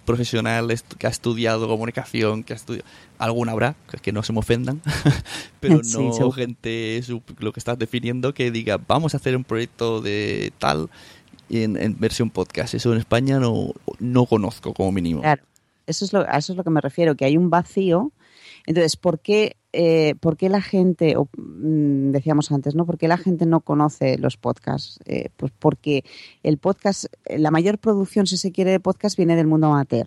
[0.05, 2.87] profesional que ha estudiado comunicación, que ha estudiado...
[3.19, 4.83] Alguna habrá, que no se me ofendan,
[5.61, 6.33] pero Sí, no seguro.
[6.33, 7.01] gente,
[7.39, 10.91] lo que estás definiendo, que diga, vamos a hacer un proyecto de tal
[11.49, 12.75] en, en versión podcast.
[12.75, 15.21] Eso en España no, no conozco como mínimo.
[15.23, 15.43] Claro,
[15.87, 18.13] eso es lo, a eso es lo que me refiero, que hay un vacío.
[18.67, 22.87] Entonces, ¿por qué, eh, por qué la gente, o, mm, decíamos antes, ¿no?
[22.87, 24.99] ¿Por qué la gente no conoce los podcasts?
[25.05, 26.03] Eh, pues porque
[26.43, 30.07] el podcast, eh, la mayor producción, si se quiere, de podcast viene del mundo amateur.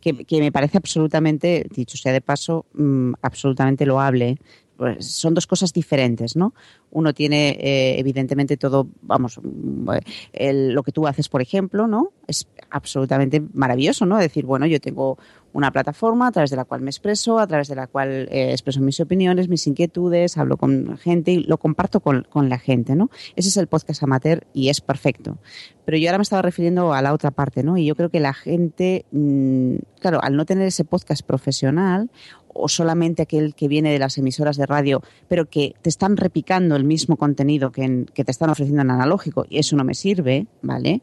[0.00, 4.38] Que, que me parece absolutamente, dicho sea de paso, mm, absolutamente loable.
[4.76, 6.54] Pues son dos cosas diferentes, ¿no?
[6.90, 9.90] Uno tiene, eh, evidentemente, todo, vamos, mm,
[10.32, 12.10] el- lo que tú haces, por ejemplo, ¿no?
[12.26, 14.16] Es absolutamente maravilloso, ¿no?
[14.18, 15.18] Decir, bueno, yo tengo
[15.52, 18.52] una plataforma a través de la cual me expreso, a través de la cual eh,
[18.52, 22.96] expreso mis opiniones, mis inquietudes, hablo con gente y lo comparto con, con la gente,
[22.96, 23.10] ¿no?
[23.36, 25.38] Ese es el podcast amateur y es perfecto.
[25.84, 27.76] Pero yo ahora me estaba refiriendo a la otra parte, ¿no?
[27.76, 32.10] Y yo creo que la gente, mm, claro, al no tener ese podcast profesional
[32.54, 36.76] o solamente aquel que viene de las emisoras de radio, pero que te están repicando
[36.76, 40.46] el mismo contenido que, que te están ofreciendo en analógico, y eso no me sirve,
[40.60, 41.02] ¿vale?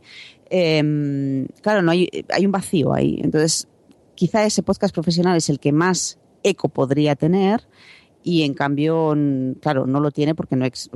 [0.50, 3.20] Em, claro, no hay, hay un vacío ahí.
[3.24, 3.68] Entonces,
[4.20, 7.68] quizá ese podcast profesional es el que más eco podría tener
[8.22, 9.16] y en cambio,
[9.62, 10.90] claro, no lo tiene porque no ex-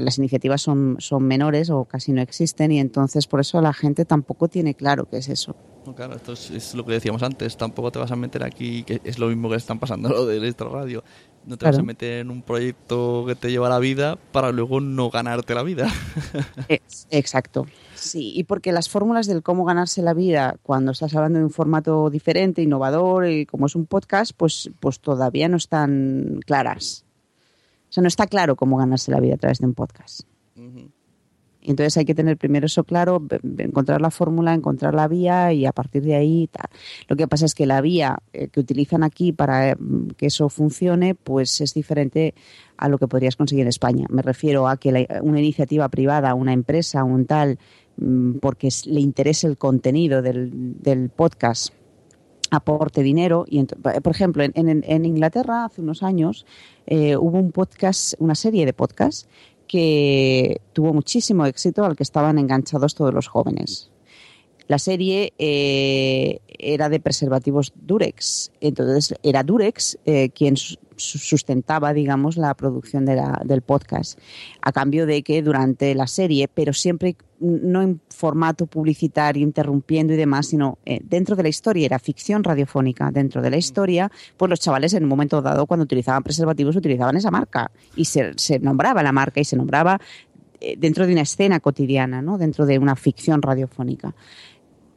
[0.00, 4.06] las iniciativas son, son menores o casi no existen y entonces por eso la gente
[4.06, 5.54] tampoco tiene claro qué es eso.
[5.84, 7.56] No, claro, esto es, es lo que decíamos antes.
[7.58, 10.46] Tampoco te vas a meter aquí, que es lo mismo que están pasando lo de
[10.48, 11.04] esta radio.
[11.46, 14.80] No te vas a meter en un proyecto que te lleva la vida para luego
[14.80, 15.86] no ganarte la vida.
[16.68, 17.66] Ex- Exacto.
[18.00, 21.50] Sí, y porque las fórmulas del cómo ganarse la vida cuando estás hablando de un
[21.50, 27.04] formato diferente, innovador y como es un podcast, pues, pues todavía no están claras.
[27.90, 30.22] O sea, no está claro cómo ganarse la vida a través de un podcast.
[31.62, 33.22] Entonces hay que tener primero eso claro,
[33.58, 36.66] encontrar la fórmula, encontrar la vía y a partir de ahí tal.
[37.08, 39.76] Lo que pasa es que la vía eh, que utilizan aquí para eh,
[40.16, 42.34] que eso funcione, pues es diferente
[42.78, 44.06] a lo que podrías conseguir en España.
[44.08, 47.58] Me refiero a que la- una iniciativa privada, una empresa, un tal,
[47.98, 51.74] mm, porque le interese el contenido del, podcast
[52.52, 53.44] aporte dinero.
[53.48, 56.46] Y por ejemplo, en, en- en Inglaterra hace unos años
[56.86, 59.28] eh, hubo un podcast, una serie de podcasts
[59.70, 63.92] que tuvo muchísimo éxito al que estaban enganchados todos los jóvenes.
[64.66, 70.56] La serie eh, era de preservativos Durex, entonces era Durex eh, quien
[71.00, 74.18] sustentaba, digamos, la producción de la- del podcast,
[74.62, 80.16] a cambio de que durante la serie, pero siempre no en formato publicitario, interrumpiendo y
[80.16, 84.50] demás, sino eh, dentro de la historia, era ficción radiofónica, dentro de la historia, pues
[84.50, 88.58] los chavales en un momento dado, cuando utilizaban preservativos, utilizaban esa marca y se, se
[88.58, 89.98] nombraba la marca y se nombraba
[90.60, 92.36] eh, dentro de una escena cotidiana, ¿no?
[92.36, 94.14] dentro de una ficción radiofónica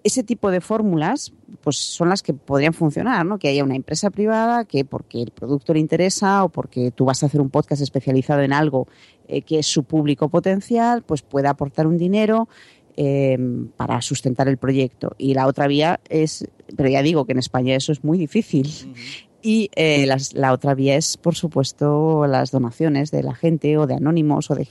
[0.04, 3.38] ese tipo de fórmulas pues son las que podrían funcionar, ¿no?
[3.40, 7.24] Que haya una empresa privada que porque el producto le interesa o porque tú vas
[7.24, 8.88] a hacer un podcast especializado en algo
[9.28, 12.50] eh, que es su público potencial, pues pueda aportar un dinero
[12.98, 13.38] eh,
[13.78, 15.16] para sustentar el proyecto.
[15.18, 18.68] Y la otra vía es, pero ya digo que en España eso es muy difícil.
[19.42, 23.88] Y eh, las- la otra vía es, por supuesto, las donaciones de la gente o
[23.88, 24.68] de anónimos o de,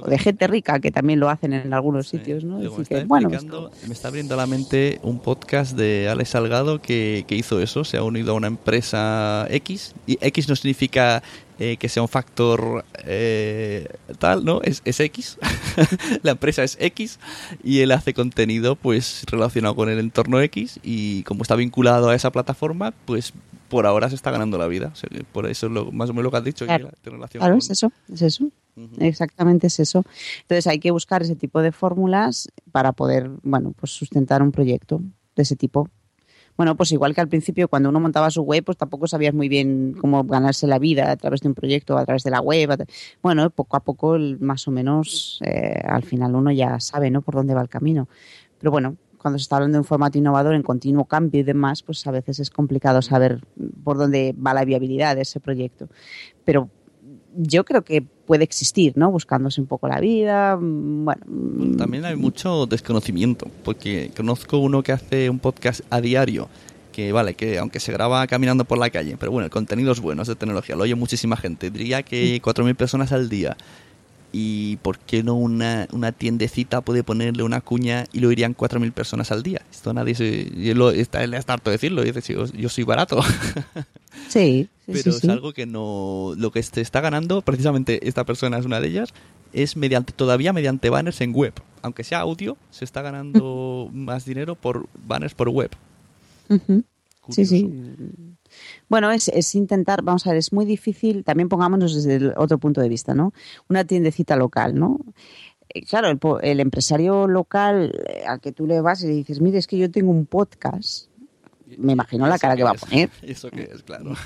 [0.00, 2.60] o de gente rica que también lo hacen en algunos sitios, ¿no?
[2.60, 6.80] Está, que, bueno, pues, me está abriendo a la mente un podcast de Alex Salgado
[6.80, 11.22] que, que hizo eso, se ha unido a una empresa X, y X no significa
[11.58, 13.86] eh, que sea un factor eh,
[14.18, 14.60] tal, ¿no?
[14.62, 15.38] Es, es X,
[16.22, 17.18] la empresa es X,
[17.62, 22.14] y él hace contenido pues relacionado con el entorno X, y como está vinculado a
[22.14, 23.32] esa plataforma, pues
[23.68, 24.90] por ahora se está ganando la vida.
[24.92, 26.64] O sea, que por eso es lo, más o menos lo que has dicho.
[26.66, 26.90] Claro.
[27.02, 28.48] que relación Claro, con- es eso, es eso.
[28.98, 30.04] Exactamente es eso.
[30.42, 35.00] Entonces hay que buscar ese tipo de fórmulas para poder, bueno, pues sustentar un proyecto
[35.36, 35.88] de ese tipo.
[36.56, 39.48] Bueno, pues igual que al principio cuando uno montaba su web, pues tampoco sabías muy
[39.48, 42.86] bien cómo ganarse la vida a través de un proyecto, a través de la web.
[43.22, 47.22] Bueno, poco a poco, más o menos, eh, al final uno ya sabe, ¿no?
[47.22, 48.08] Por dónde va el camino.
[48.58, 51.82] Pero bueno, cuando se está hablando de un formato innovador en continuo cambio y demás,
[51.82, 53.40] pues a veces es complicado saber
[53.82, 55.88] por dónde va la viabilidad de ese proyecto.
[56.44, 56.68] Pero
[57.36, 59.10] yo creo que puede existir, ¿no?
[59.10, 64.82] Buscándose un poco la vida, mm, bueno, mm, También hay mucho desconocimiento, porque conozco uno
[64.82, 66.48] que hace un podcast a diario,
[66.92, 70.00] que vale, que aunque se graba caminando por la calle, pero bueno, el contenido es
[70.00, 73.56] bueno, es de tecnología, lo oye muchísima gente, diría que 4.000 personas al día.
[74.36, 78.90] ¿Y por qué no una, una tiendecita puede ponerle una cuña y lo irían 4.000
[78.90, 79.62] personas al día?
[79.70, 80.50] Esto nadie se...
[80.56, 83.22] y él lo, está, está harto de decirlo, dice, yo, yo soy barato.
[84.28, 85.30] sí, Sí, pero sí, es sí.
[85.30, 86.32] algo que no...
[86.36, 89.14] Lo que se está ganando, precisamente esta persona es una de ellas,
[89.52, 91.54] es mediante todavía mediante banners en web.
[91.82, 95.70] Aunque sea audio, se está ganando más dinero por banners por web.
[97.30, 97.70] Sí, sí.
[98.88, 102.58] Bueno, es, es intentar, vamos a ver, es muy difícil, también pongámonos desde el otro
[102.58, 103.32] punto de vista, ¿no?
[103.68, 104.98] Una tiendecita local, ¿no?
[105.70, 109.40] Eh, Claro, el, el empresario local eh, al que tú le vas y le dices,
[109.40, 111.08] mire, es que yo tengo un podcast,
[111.78, 113.10] me imagino la ¿Eso cara que va a poner.
[113.22, 114.14] Eso que es, claro.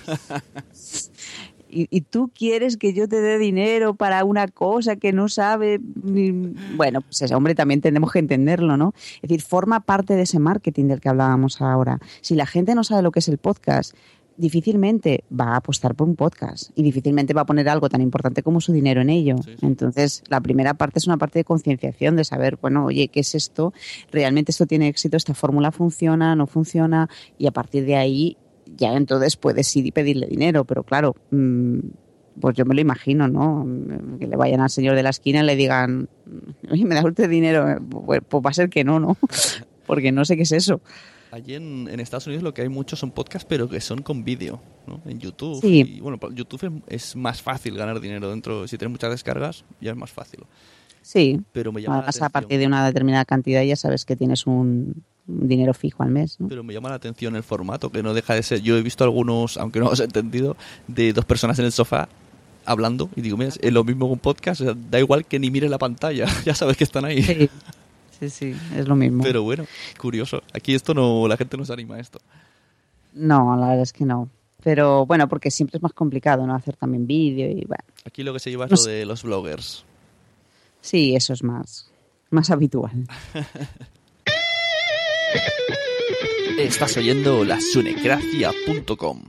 [1.70, 5.78] Y, y tú quieres que yo te dé dinero para una cosa que no sabe.
[5.82, 8.94] Bueno, pues ese hombre también tenemos que entenderlo, ¿no?
[9.16, 11.98] Es decir, forma parte de ese marketing del que hablábamos ahora.
[12.22, 13.94] Si la gente no sabe lo que es el podcast,
[14.38, 18.42] difícilmente va a apostar por un podcast y difícilmente va a poner algo tan importante
[18.42, 19.36] como su dinero en ello.
[19.44, 19.66] Sí, sí.
[19.66, 23.34] Entonces, la primera parte es una parte de concienciación, de saber, bueno, oye, ¿qué es
[23.34, 23.74] esto?
[24.10, 25.16] ¿Realmente esto tiene éxito?
[25.16, 26.34] ¿Esta fórmula funciona?
[26.36, 27.10] ¿No funciona?
[27.36, 28.36] Y a partir de ahí
[28.76, 31.78] ya entonces puedes ir y pedirle dinero, pero claro, mm,
[32.40, 33.66] pues yo me lo imagino, ¿no?
[34.18, 36.08] Que le vayan al señor de la esquina y le digan,
[36.70, 37.78] oye, ¿me da usted dinero?
[38.06, 39.16] Pues, pues va a ser que no, ¿no?
[39.86, 40.80] Porque no sé qué es eso.
[41.30, 44.24] Allí en, en Estados Unidos lo que hay muchos son podcasts, pero que son con
[44.24, 45.00] vídeo, ¿no?
[45.06, 45.60] En YouTube.
[45.60, 45.96] Sí.
[45.96, 48.66] Y bueno, YouTube es, más fácil ganar dinero dentro.
[48.66, 50.40] Si tienes muchas descargas, ya es más fácil.
[51.02, 52.26] Sí, Pero me llama la además atención.
[52.26, 56.10] a partir de una determinada cantidad ya sabes que tienes un, un dinero fijo al
[56.10, 56.48] mes, ¿no?
[56.48, 58.60] Pero me llama la atención el formato, que no deja de ser.
[58.60, 60.56] Yo he visto algunos, aunque no os he entendido,
[60.86, 62.08] de dos personas en el sofá
[62.68, 63.08] hablando.
[63.16, 64.60] Y digo, mira, es lo mismo que un podcast.
[64.60, 67.22] o sea, da igual que ni mire la pantalla, ya sabes que están ahí.
[67.22, 67.50] Sí,
[68.20, 69.22] sí, sí, es lo mismo.
[69.22, 69.66] Pero bueno,
[70.00, 70.42] curioso.
[70.52, 72.20] Aquí esto no, la gente no se anima a esto.
[73.14, 74.28] No, la verdad es que no.
[74.62, 76.54] Pero bueno, porque siempre es más complicado, ¿no?
[76.54, 77.84] Hacer también vídeo y bueno.
[78.04, 78.90] Aquí lo que se lleva es No lo sé.
[78.90, 79.84] de los bloggers.
[80.80, 81.90] Sí, eso es más,
[82.30, 83.06] más habitual.
[86.58, 89.22] Estás oyendo la sunecracia.com.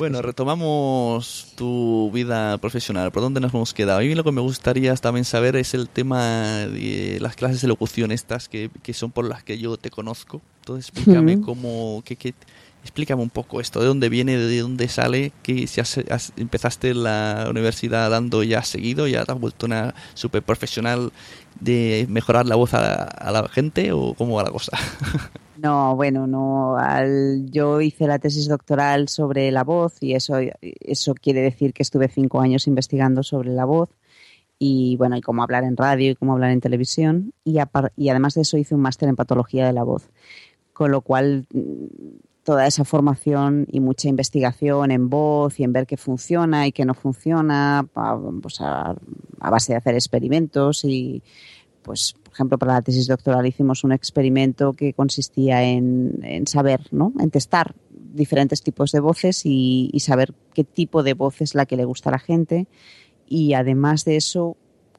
[0.00, 3.12] Bueno, retomamos tu vida profesional.
[3.12, 3.98] ¿Por dónde nos hemos quedado?
[3.98, 7.68] A mí lo que me gustaría también saber es el tema de las clases de
[7.68, 10.40] locución estas que, que son por las que yo te conozco.
[10.60, 12.32] Entonces explícame cómo, qué, qué-
[12.82, 16.94] explícame un poco esto, de dónde viene, de dónde sale, que si has- has- empezaste
[16.94, 21.12] la universidad dando ya seguido, ya te has vuelto una super profesional
[21.60, 24.72] de mejorar la voz a, a la gente o cómo va la cosa.
[25.62, 26.76] No, bueno, no.
[26.76, 31.82] Al, yo hice la tesis doctoral sobre la voz y eso, eso quiere decir que
[31.82, 33.90] estuve cinco años investigando sobre la voz
[34.58, 37.58] y bueno, y cómo hablar en radio y cómo hablar en televisión y,
[37.96, 40.10] y además de eso hice un máster en patología de la voz,
[40.72, 41.84] con lo cual mm,
[42.42, 46.86] toda esa formación y mucha investigación en voz y en ver qué funciona y qué
[46.86, 47.86] no funciona,
[48.40, 48.96] pues a,
[49.40, 51.22] a base de hacer experimentos y
[51.82, 57.12] pues, ejemplo, para la tesis doctoral hicimos un experimento que consistía en, en saber, ¿no?
[57.20, 61.66] En testar diferentes tipos de voces y, y saber qué tipo de voz es la
[61.66, 62.66] que le gusta a la gente
[63.26, 64.56] y además de eso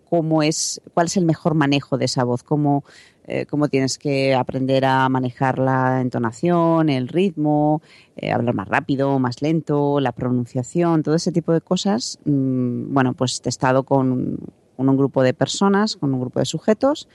[0.10, 2.84] cómo es cuál es el mejor manejo de esa voz cómo
[3.26, 7.82] eh, cómo tienes que aprender a manejar la entonación el ritmo
[8.16, 13.14] eh, hablar más rápido más lento la pronunciación todo ese tipo de cosas mm, bueno
[13.14, 14.38] pues testado con,
[14.82, 17.08] con un grupo de personas con un grupo de sujetos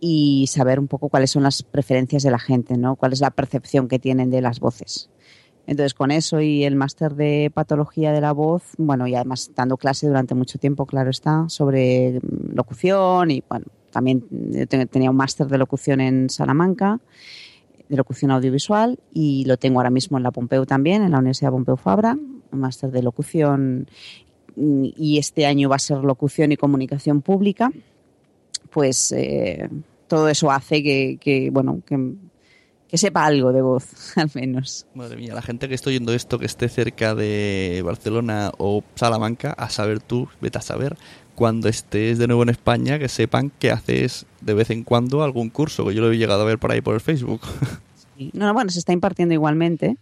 [0.00, 2.96] y saber un poco cuáles son las preferencias de la gente, ¿no?
[2.96, 5.10] Cuál es la percepción que tienen de las voces.
[5.66, 9.76] Entonces, con eso y el máster de patología de la voz, bueno, y además dando
[9.76, 12.20] clase durante mucho tiempo, claro está, sobre
[12.54, 14.24] locución y, bueno, también
[14.66, 17.00] te- tenía un máster de locución en Salamanca,
[17.86, 21.50] de locución audiovisual, y lo tengo ahora mismo en la Pompeu también, en la Universidad
[21.50, 22.16] Pompeu Fabra,
[22.50, 23.88] un máster de locución,
[24.58, 27.70] y este año va a ser locución y comunicación pública
[28.70, 29.68] pues eh,
[30.06, 32.14] todo eso hace que, que, bueno que,
[32.88, 33.86] que sepa algo de voz
[34.16, 34.86] al menos.
[34.94, 39.52] Madre mía, la gente que esté oyendo esto, que esté cerca de Barcelona o Salamanca,
[39.52, 40.96] a saber tú, vete a saber,
[41.34, 45.50] cuando estés de nuevo en España, que sepan que haces de vez en cuando algún
[45.50, 47.40] curso, que yo lo he llegado a ver por ahí por el Facebook.
[48.32, 49.96] No, no, bueno se está impartiendo igualmente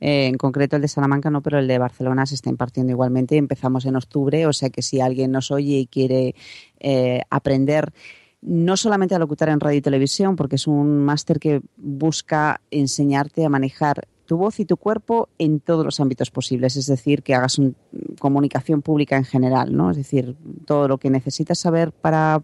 [0.00, 3.36] eh, en concreto el de Salamanca no pero el de Barcelona se está impartiendo igualmente
[3.36, 6.34] empezamos en octubre o sea que si alguien nos oye y quiere
[6.80, 7.92] eh, aprender
[8.40, 13.44] no solamente a locutar en radio y televisión, porque es un máster que busca enseñarte
[13.44, 17.34] a manejar tu voz y tu cuerpo en todos los ámbitos posibles, es decir, que
[17.34, 17.74] hagas un-
[18.20, 19.90] comunicación pública en general, ¿no?
[19.90, 20.36] Es decir,
[20.66, 22.40] todo lo que necesitas saber para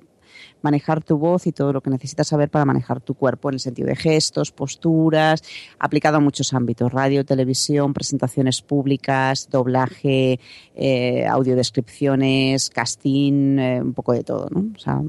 [0.65, 3.61] manejar tu voz y todo lo que necesitas saber para manejar tu cuerpo en el
[3.61, 5.43] sentido de gestos, posturas,
[5.79, 10.41] aplicado a muchos ámbitos, radio, televisión, presentaciones públicas, doblaje,
[10.75, 14.73] eh, audiodescripciones, casting, eh, un poco de todo, ¿no?
[14.75, 15.01] O sea,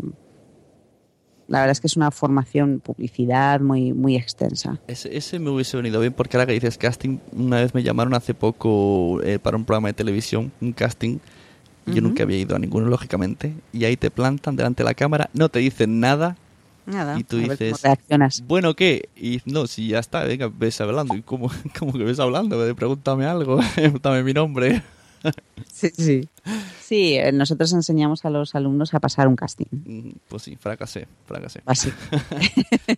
[1.47, 4.79] La verdad es que es una formación, publicidad muy, muy extensa.
[4.87, 8.13] Ese, ese me hubiese venido bien porque ahora que dices casting, una vez me llamaron
[8.15, 11.19] hace poco eh, para un programa de televisión, un casting.
[11.87, 13.53] Yo nunca había ido a ninguno, lógicamente.
[13.71, 16.35] Y ahí te plantan delante de la cámara, no te dicen nada.
[16.87, 17.17] Nada.
[17.19, 17.81] Y tú dices.
[18.47, 19.09] Bueno, ¿qué?
[19.15, 21.15] Y no, si ya está, venga, ves hablando.
[21.15, 22.57] ¿Y cómo, cómo que ves hablando?
[22.75, 24.81] Pregúntame algo, pregúntame mi nombre.
[25.73, 26.29] Sí, sí.
[26.79, 29.65] Sí, eh, nosotros enseñamos a los alumnos a pasar un casting.
[29.71, 31.61] Mm, Pues sí, fracasé, fracasé.
[31.65, 31.91] Así.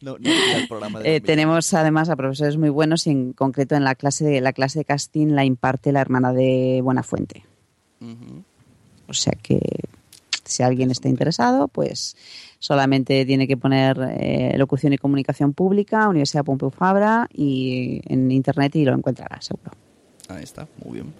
[0.02, 3.32] No, no quería el programa de Eh, tenemos además a profesores muy buenos y en
[3.32, 7.46] concreto en la clase de la clase de casting la imparte la hermana de Buenafuente.
[8.02, 8.44] Ujú.
[9.08, 9.60] O sea que
[10.43, 12.16] si alguien está interesado, pues
[12.60, 18.76] solamente tiene que poner eh, locución y comunicación pública, Universidad Pompeu Fabra y en internet
[18.76, 19.72] y lo encontrará seguro.
[20.30, 21.14] Ahí está, muy bien.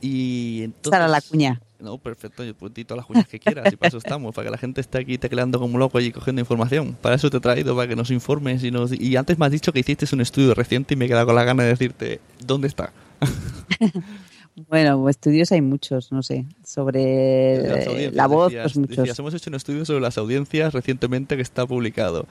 [0.00, 0.90] Y entonces...
[0.90, 1.60] Sara la cuña.
[1.80, 4.50] No, perfecto, yo puedo todas las cuñas que quieras y para eso estamos, para que
[4.50, 6.96] la gente esté aquí tecleando como loco y cogiendo información.
[7.00, 8.92] Para eso te he traído, para que nos informes y nos...
[8.92, 11.34] Y antes me has dicho que hiciste un estudio reciente y me he quedado con
[11.34, 12.92] la gana de decirte, ¿dónde está?
[14.68, 18.96] Bueno, estudios hay muchos, no sé, sobre la voz, decías- pues muchos.
[18.98, 22.26] decías, hemos hecho un estudio sobre las audiencias recientemente que está publicado.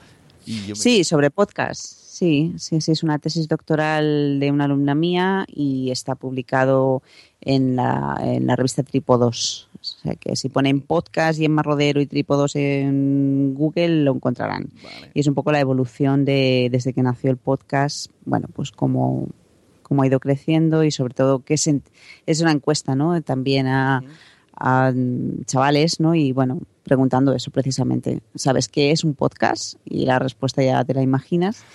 [0.46, 1.82] Y yo me- Sí, sobre podcast.
[2.14, 7.02] Sí, sí, sí, es una tesis doctoral de una alumna mía y está publicado
[7.40, 9.68] en la, en la revista Trípodos.
[9.74, 14.68] O sea que si ponen podcast y en Marrodero y Trípodos en Google lo encontrarán.
[14.82, 15.10] Vale.
[15.12, 19.26] Y es un poco la evolución de desde que nació el podcast, bueno, pues cómo,
[19.84, 21.84] cómo ha ido creciendo y sobre todo que es, en-
[22.26, 23.22] es una encuesta, ¿no?
[23.22, 24.02] También a,
[24.58, 24.92] a
[25.46, 26.16] chavales, ¿no?
[26.16, 28.20] Y bueno, preguntando eso precisamente.
[28.34, 29.74] ¿Sabes qué es un podcast?
[29.84, 31.62] Y la respuesta ya te la imaginas.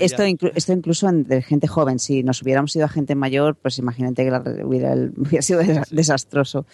[0.00, 2.00] Esto, inclu- esto incluso en- de gente joven.
[2.00, 5.88] Si nos hubiéramos ido a gente mayor, pues imagínate que la hubiera, hubiera sido desa-
[5.90, 6.66] desastroso.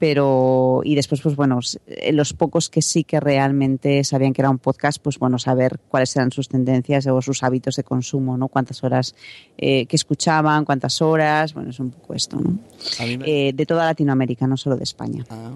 [0.00, 4.48] Pero, y después, pues bueno, eh, los pocos que sí que realmente sabían que era
[4.48, 8.48] un podcast, pues bueno, saber cuáles eran sus tendencias o sus hábitos de consumo, ¿no?
[8.48, 9.14] Cuántas horas
[9.58, 12.58] eh, que escuchaban, cuántas horas, bueno, es un poco esto, ¿no?
[13.18, 15.26] me- Eh, de toda Latinoamérica, no solo de España.
[15.28, 15.52] Ah,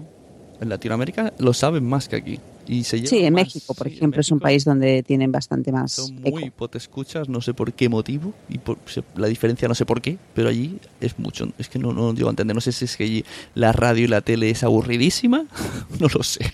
[0.61, 2.39] en Latinoamérica lo saben más que aquí.
[2.67, 3.43] Y se lleva Sí, en más.
[3.43, 7.29] México, por Sí, ejemplo, es un México país donde tienen bastante más Son muy potescuchas,
[7.29, 8.77] no sé por qué motivo, y por,
[9.15, 11.47] la diferencia no sé por qué, pero allí es mucho.
[11.57, 14.05] Es que no, no llego a entender, no sé si es que allí la radio
[14.05, 15.45] y la tele es aburridísima,
[15.99, 16.51] no lo sé.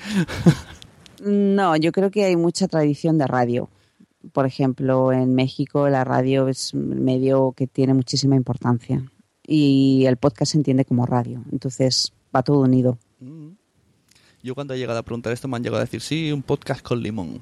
[1.23, 3.69] No, yo creo que hay mucha tradición de radio.
[4.33, 9.03] Por ejemplo, en México la radio es un medio que tiene muchísima importancia
[9.45, 11.43] y el podcast se entiende como radio.
[11.51, 12.97] Entonces va todo unido.
[14.43, 16.81] Yo cuando he llegado a preguntar esto me han llegado a decir, sí, un podcast
[16.81, 17.41] con limón.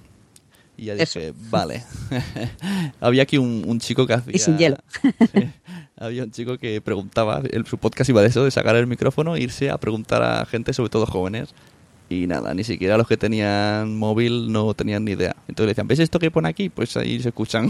[0.77, 1.19] Y ya Eso.
[1.19, 1.83] dije, vale.
[2.99, 4.33] Había aquí un, un chico que hacía...
[4.35, 4.77] Y sin hielo.
[5.33, 5.49] Sí.
[5.97, 9.35] Había un chico que preguntaba, el, su podcast iba de eso, de sacar el micrófono
[9.35, 11.53] e irse a preguntar a gente, sobre todo jóvenes.
[12.09, 15.35] Y nada, ni siquiera los que tenían móvil no tenían ni idea.
[15.49, 16.69] Entonces le decían, ¿ves esto que pone aquí?
[16.69, 17.69] Pues ahí se escuchan.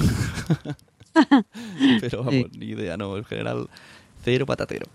[2.01, 3.67] Pero vamos, ni idea, no, en general,
[4.23, 4.85] cero patatero.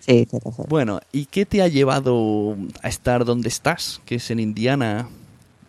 [0.00, 0.26] Sí.
[0.68, 4.00] Bueno, ¿y qué te ha llevado a estar donde estás?
[4.06, 5.08] Que es en Indiana,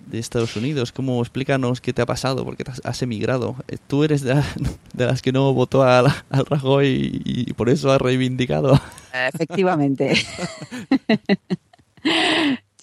[0.07, 0.91] de Estados Unidos.
[0.91, 2.43] ¿Cómo explícanos qué te ha pasado?
[2.43, 3.55] Porque has, emigrado.
[3.67, 4.45] Eh, Tú eres de, la-
[4.93, 8.79] de las que no votó al, al Rajoy y, y por eso has reivindicado.
[9.13, 10.13] Efectivamente.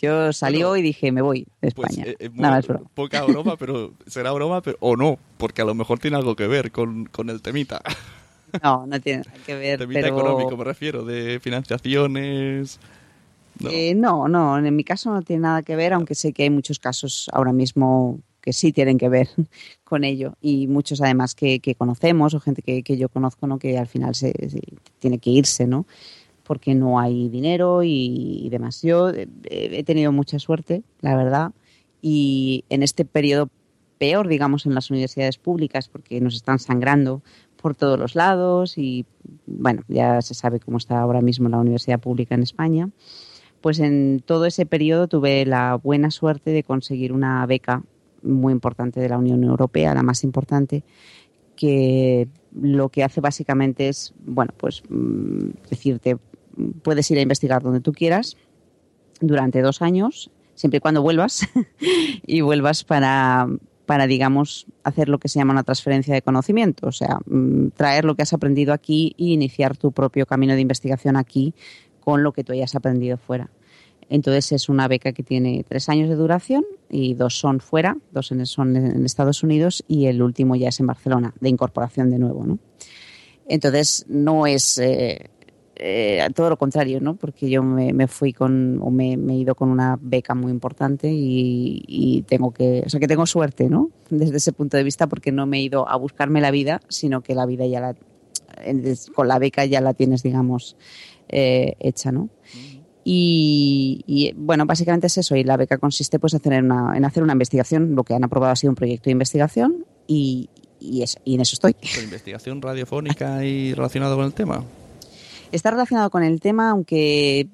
[0.01, 2.11] Yo salió y dije, me voy de Pues, España.
[2.12, 2.88] eh, eh, Nada, es broma.
[2.94, 6.46] poca broma, pero será broma, pero o no, porque a lo mejor tiene algo que
[6.46, 7.82] ver con, con el temita.
[8.62, 9.78] No, no tiene nada que ver.
[9.78, 10.18] temita pero...
[10.18, 12.80] económico me refiero, de financiaciones.
[13.61, 13.70] No.
[13.70, 16.51] Eh, no, no, en mi caso no tiene nada que ver, aunque sé que hay
[16.51, 19.28] muchos casos ahora mismo que sí tienen que ver
[19.84, 23.59] con ello y muchos además que, que conocemos o gente que, que yo conozco, ¿no?
[23.59, 24.61] Que al final se, se
[25.01, 25.86] tiene que irse, ¿no?
[26.44, 28.80] Porque no hay dinero y, y demás.
[28.82, 31.51] Yo eh, he tenido mucha suerte, la verdad,
[32.01, 33.51] y en este periodo
[33.99, 37.22] peor, digamos, en las universidades públicas, porque nos están sangrando
[37.61, 39.05] por todos los lados y,
[39.47, 42.91] bueno, ya se sabe cómo está ahora mismo la universidad pública en España.
[43.61, 47.83] Pues en todo ese periodo tuve la buena suerte de conseguir una beca
[48.23, 50.85] muy importante de la Unión Europea, la más importante,
[51.57, 56.17] que lo que hace básicamente es, bueno, pues mm, decirte,
[56.83, 58.37] puedes ir a investigar donde tú quieras
[59.21, 61.49] durante dos años, siempre y cuando vuelvas,
[62.27, 63.49] y vuelvas para,
[63.89, 68.05] para, digamos, hacer lo que se llama una transferencia de conocimiento, o sea, mm, traer
[68.05, 71.55] lo que has aprendido aquí e iniciar tu propio camino de investigación aquí
[71.99, 73.49] con lo que tú hayas aprendido fuera.
[74.11, 78.26] Entonces es una beca que tiene tres años de duración y dos son fuera, dos
[78.26, 82.59] son en Estados Unidos y el último ya es en Barcelona, de incorporación de nuevo.
[83.47, 85.30] Entonces no es, eh,
[85.81, 87.14] eh, todo lo contrario, ¿no?
[87.14, 90.51] Porque yo me, me fui con, o me, me, he ido con una beca muy
[90.51, 93.91] importante y, y, tengo que, o sea, que tengo suerte, ¿no?
[94.11, 97.20] Desde ese punto de vista, porque no me he ido a buscarme la vida, sino
[97.20, 97.95] que la vida ya la,
[99.14, 100.76] con la beca ya la tienes, digamos,
[101.29, 102.29] eh, hecha, ¿no?
[103.05, 105.37] Y, y, bueno, básicamente es eso.
[105.37, 107.95] Y la beca consiste pues, hacer una, en hacer una investigación.
[107.95, 110.51] Lo que han aprobado ha sido un proyecto de investigación y,
[110.81, 111.74] y, es, y en eso estoy.
[111.74, 114.64] ¿Con investigación radiofónica y relacionado con el tema?
[115.51, 117.49] Está relacionado con el tema, aunque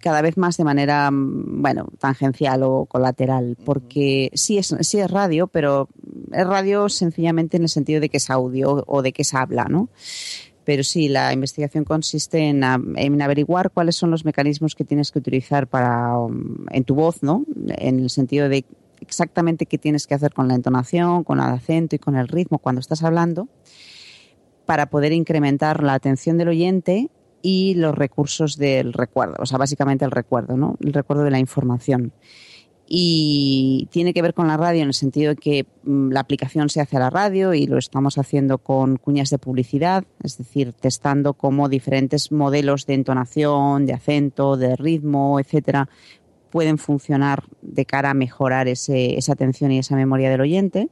[0.00, 5.46] cada vez más de manera, bueno, tangencial o colateral, porque sí es, sí es radio,
[5.46, 5.88] pero
[6.30, 9.64] es radio sencillamente en el sentido de que es audio o de que es habla,
[9.64, 9.88] ¿no?
[10.64, 15.18] Pero sí, la investigación consiste en, en, averiguar cuáles son los mecanismos que tienes que
[15.18, 16.14] utilizar para
[16.70, 17.44] en tu voz, ¿no?
[17.66, 18.64] En el sentido de
[19.00, 22.58] exactamente qué tienes que hacer con la entonación, con el acento y con el ritmo
[22.58, 23.48] cuando estás hablando
[24.66, 27.10] para poder incrementar la atención del oyente
[27.42, 30.76] y los recursos del recuerdo, o sea, básicamente el recuerdo, ¿no?
[30.80, 32.12] El recuerdo de la información.
[32.94, 36.68] Y tiene que ver con la radio en el sentido de que mm, la aplicación
[36.68, 40.72] se hace a la radio y lo estamos haciendo con cuñas de publicidad, es decir,
[40.74, 45.88] testando cómo diferentes modelos de entonación, de acento, de ritmo, etcétera,
[46.50, 50.90] pueden funcionar de cara a mejorar ese, esa atención y esa memoria del oyente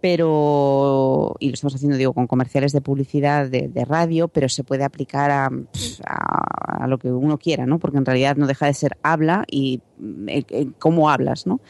[0.00, 4.64] pero y lo estamos haciendo digo con comerciales de publicidad de, de radio pero se
[4.64, 5.50] puede aplicar a,
[6.06, 9.44] a, a, lo que uno quiera no porque en realidad no deja de ser habla
[9.50, 9.82] y
[10.26, 11.60] el cómo hablas no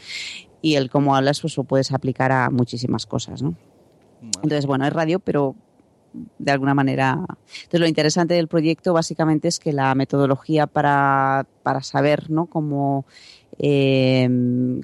[0.60, 3.54] y el cómo hablas pues lo puedes aplicar a muchísimas cosas no
[4.42, 5.54] entonces bueno es radio pero
[6.38, 11.82] de alguna manera entonces lo interesante del proyecto básicamente es que la metodología para, para
[11.82, 13.06] saber no cómo
[13.58, 14.28] eh,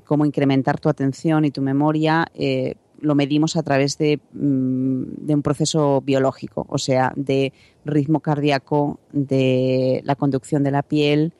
[0.04, 5.42] cómo incrementar tu atención y tu memoria eh, lo medimos a través de, de, un
[5.42, 7.52] proceso biológico, o sea, de
[7.84, 11.32] ritmo cardíaco, de la conducción de la piel,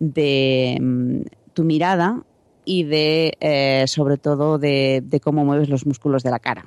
[0.00, 2.22] de tu mirada
[2.64, 6.64] y de, eh, sobre todo, de, de, cómo mueves los músculos de la cara.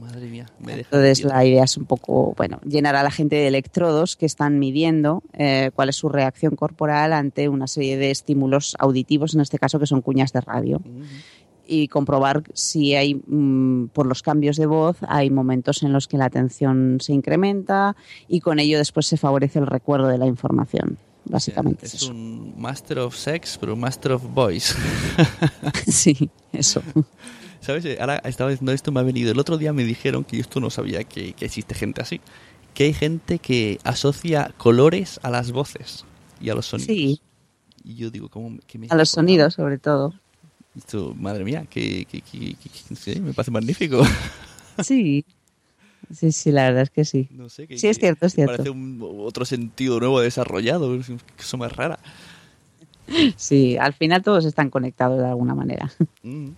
[0.00, 3.34] Madre mía, me deja Entonces la idea es un poco, bueno, llenar a la gente
[3.34, 8.12] de electrodos que están midiendo eh, cuál es su reacción corporal ante una serie de
[8.12, 10.80] estímulos auditivos, en este caso que son cuñas de radio.
[10.84, 15.92] Uh -huh y comprobar si hay, mmm, por los cambios de voz, hay momentos en
[15.92, 17.96] los que la atención se incrementa
[18.28, 20.98] y con ello después se favorece el recuerdo de la información.
[21.24, 22.10] Básicamente o sea, es, es eso.
[22.10, 24.74] un Master of Sex, pero un Master of Voice.
[25.86, 26.82] sí, eso.
[27.60, 27.86] ¿Sabes?
[28.00, 29.30] Ahora estaba diciendo esto, me ha venido.
[29.30, 32.20] El otro día me dijeron que yo esto no sabía que, que existe gente así.
[32.74, 36.04] Que hay gente que asocia colores a las voces
[36.40, 36.88] y a los sonidos.
[36.88, 37.20] Sí.
[37.84, 38.50] Y yo digo, ¿cómo?
[38.50, 40.14] Me a los sonidos, sobre todo.
[40.76, 44.02] Esto, madre mía, que, que, que, que me parece magnífico.
[44.82, 45.26] Sí,
[46.10, 47.28] sí, sí, la verdad es que sí.
[47.30, 48.52] No sé, sí, es cierto, es cierto.
[48.52, 50.98] Parece un, otro sentido nuevo desarrollado,
[51.38, 51.98] eso más rara.
[53.36, 55.90] Sí, al final todos están conectados de alguna manera.
[56.22, 56.52] Mm.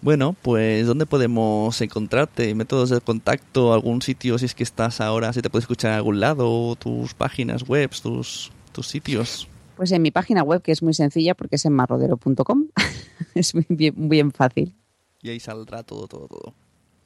[0.00, 2.54] Bueno, pues ¿dónde podemos encontrarte?
[2.54, 3.72] ¿Métodos de contacto?
[3.72, 5.32] ¿Algún sitio si es que estás ahora?
[5.32, 6.76] ¿Si te puedes escuchar en algún lado?
[6.76, 7.90] ¿Tus páginas web?
[8.00, 9.48] ¿Tus, tus sitios?
[9.78, 12.66] Pues en mi página web, que es muy sencilla porque es en marrodero.com.
[13.36, 14.74] es muy bien, bien fácil.
[15.22, 16.52] Y ahí saldrá todo, todo, todo.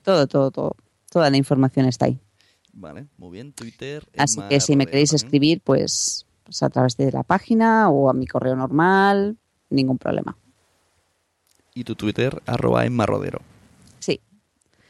[0.02, 0.76] Todo, todo, todo.
[1.10, 2.18] Toda la información está ahí.
[2.72, 3.52] Vale, muy bien.
[3.52, 4.08] Twitter.
[4.16, 5.26] Así que si me queréis también.
[5.26, 9.36] escribir, pues, pues, a través de la página o a mi correo normal,
[9.68, 10.38] ningún problema.
[11.74, 13.42] Y tu Twitter, arroba en marrodero.
[13.98, 14.18] Sí.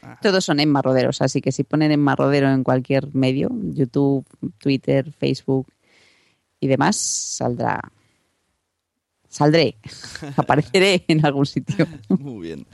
[0.01, 0.19] Ajá.
[0.21, 4.25] Todos son en marroderos, así que si ponen en marrodero en cualquier medio, YouTube,
[4.57, 5.67] Twitter, Facebook
[6.63, 7.91] y demás, saldrá.
[9.27, 9.75] Saldré,
[10.37, 11.85] apareceré en algún sitio.
[12.07, 12.65] Muy bien.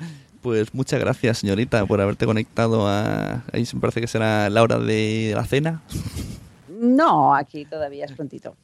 [0.41, 3.43] Pues muchas gracias, señorita, por haberte conectado a.
[3.51, 5.81] Ahí me parece que será la hora de la cena.
[6.69, 8.55] No, aquí todavía es prontito.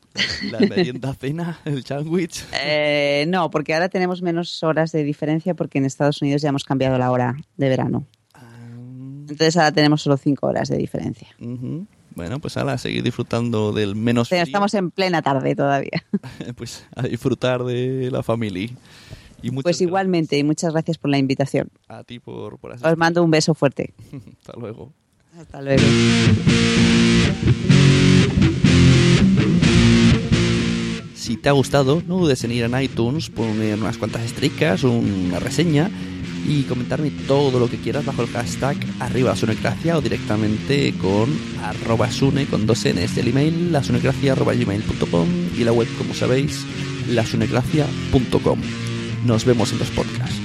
[0.52, 1.60] ¿La merienda cena?
[1.66, 2.46] ¿El sándwich?
[2.54, 6.64] Eh, no, porque ahora tenemos menos horas de diferencia porque en Estados Unidos ya hemos
[6.64, 8.06] cambiado la hora de verano.
[8.36, 9.22] Um...
[9.22, 11.28] Entonces ahora tenemos solo cinco horas de diferencia.
[11.40, 11.88] Uh -huh.
[12.16, 14.42] Bueno, pues ahora a seguir disfrutando del menos frío.
[14.42, 16.06] Estamos en plena tarde todavía.
[16.56, 18.70] pues a disfrutar de la familia.
[19.42, 21.70] Y pues igualmente, y muchas gracias por la invitación.
[21.88, 22.92] A ti por, por asistir.
[22.92, 23.94] Os mando un beso fuerte.
[24.40, 24.94] Hasta luego.
[25.38, 25.84] Hasta luego.
[31.14, 35.40] Si te ha gustado, no dudes en ir en iTunes, poner unas cuantas estricas, una
[35.40, 35.92] reseña
[36.48, 41.30] y comentarme todo lo que quieras bajo el hashtag arriba sunecracia o directamente con
[41.64, 45.28] arroba sune con dos n's del email lasunecracia arroba gmail.com
[45.58, 46.66] y la web como sabéis
[47.10, 48.60] lasunecracia.com
[49.26, 50.45] nos vemos en los podcasts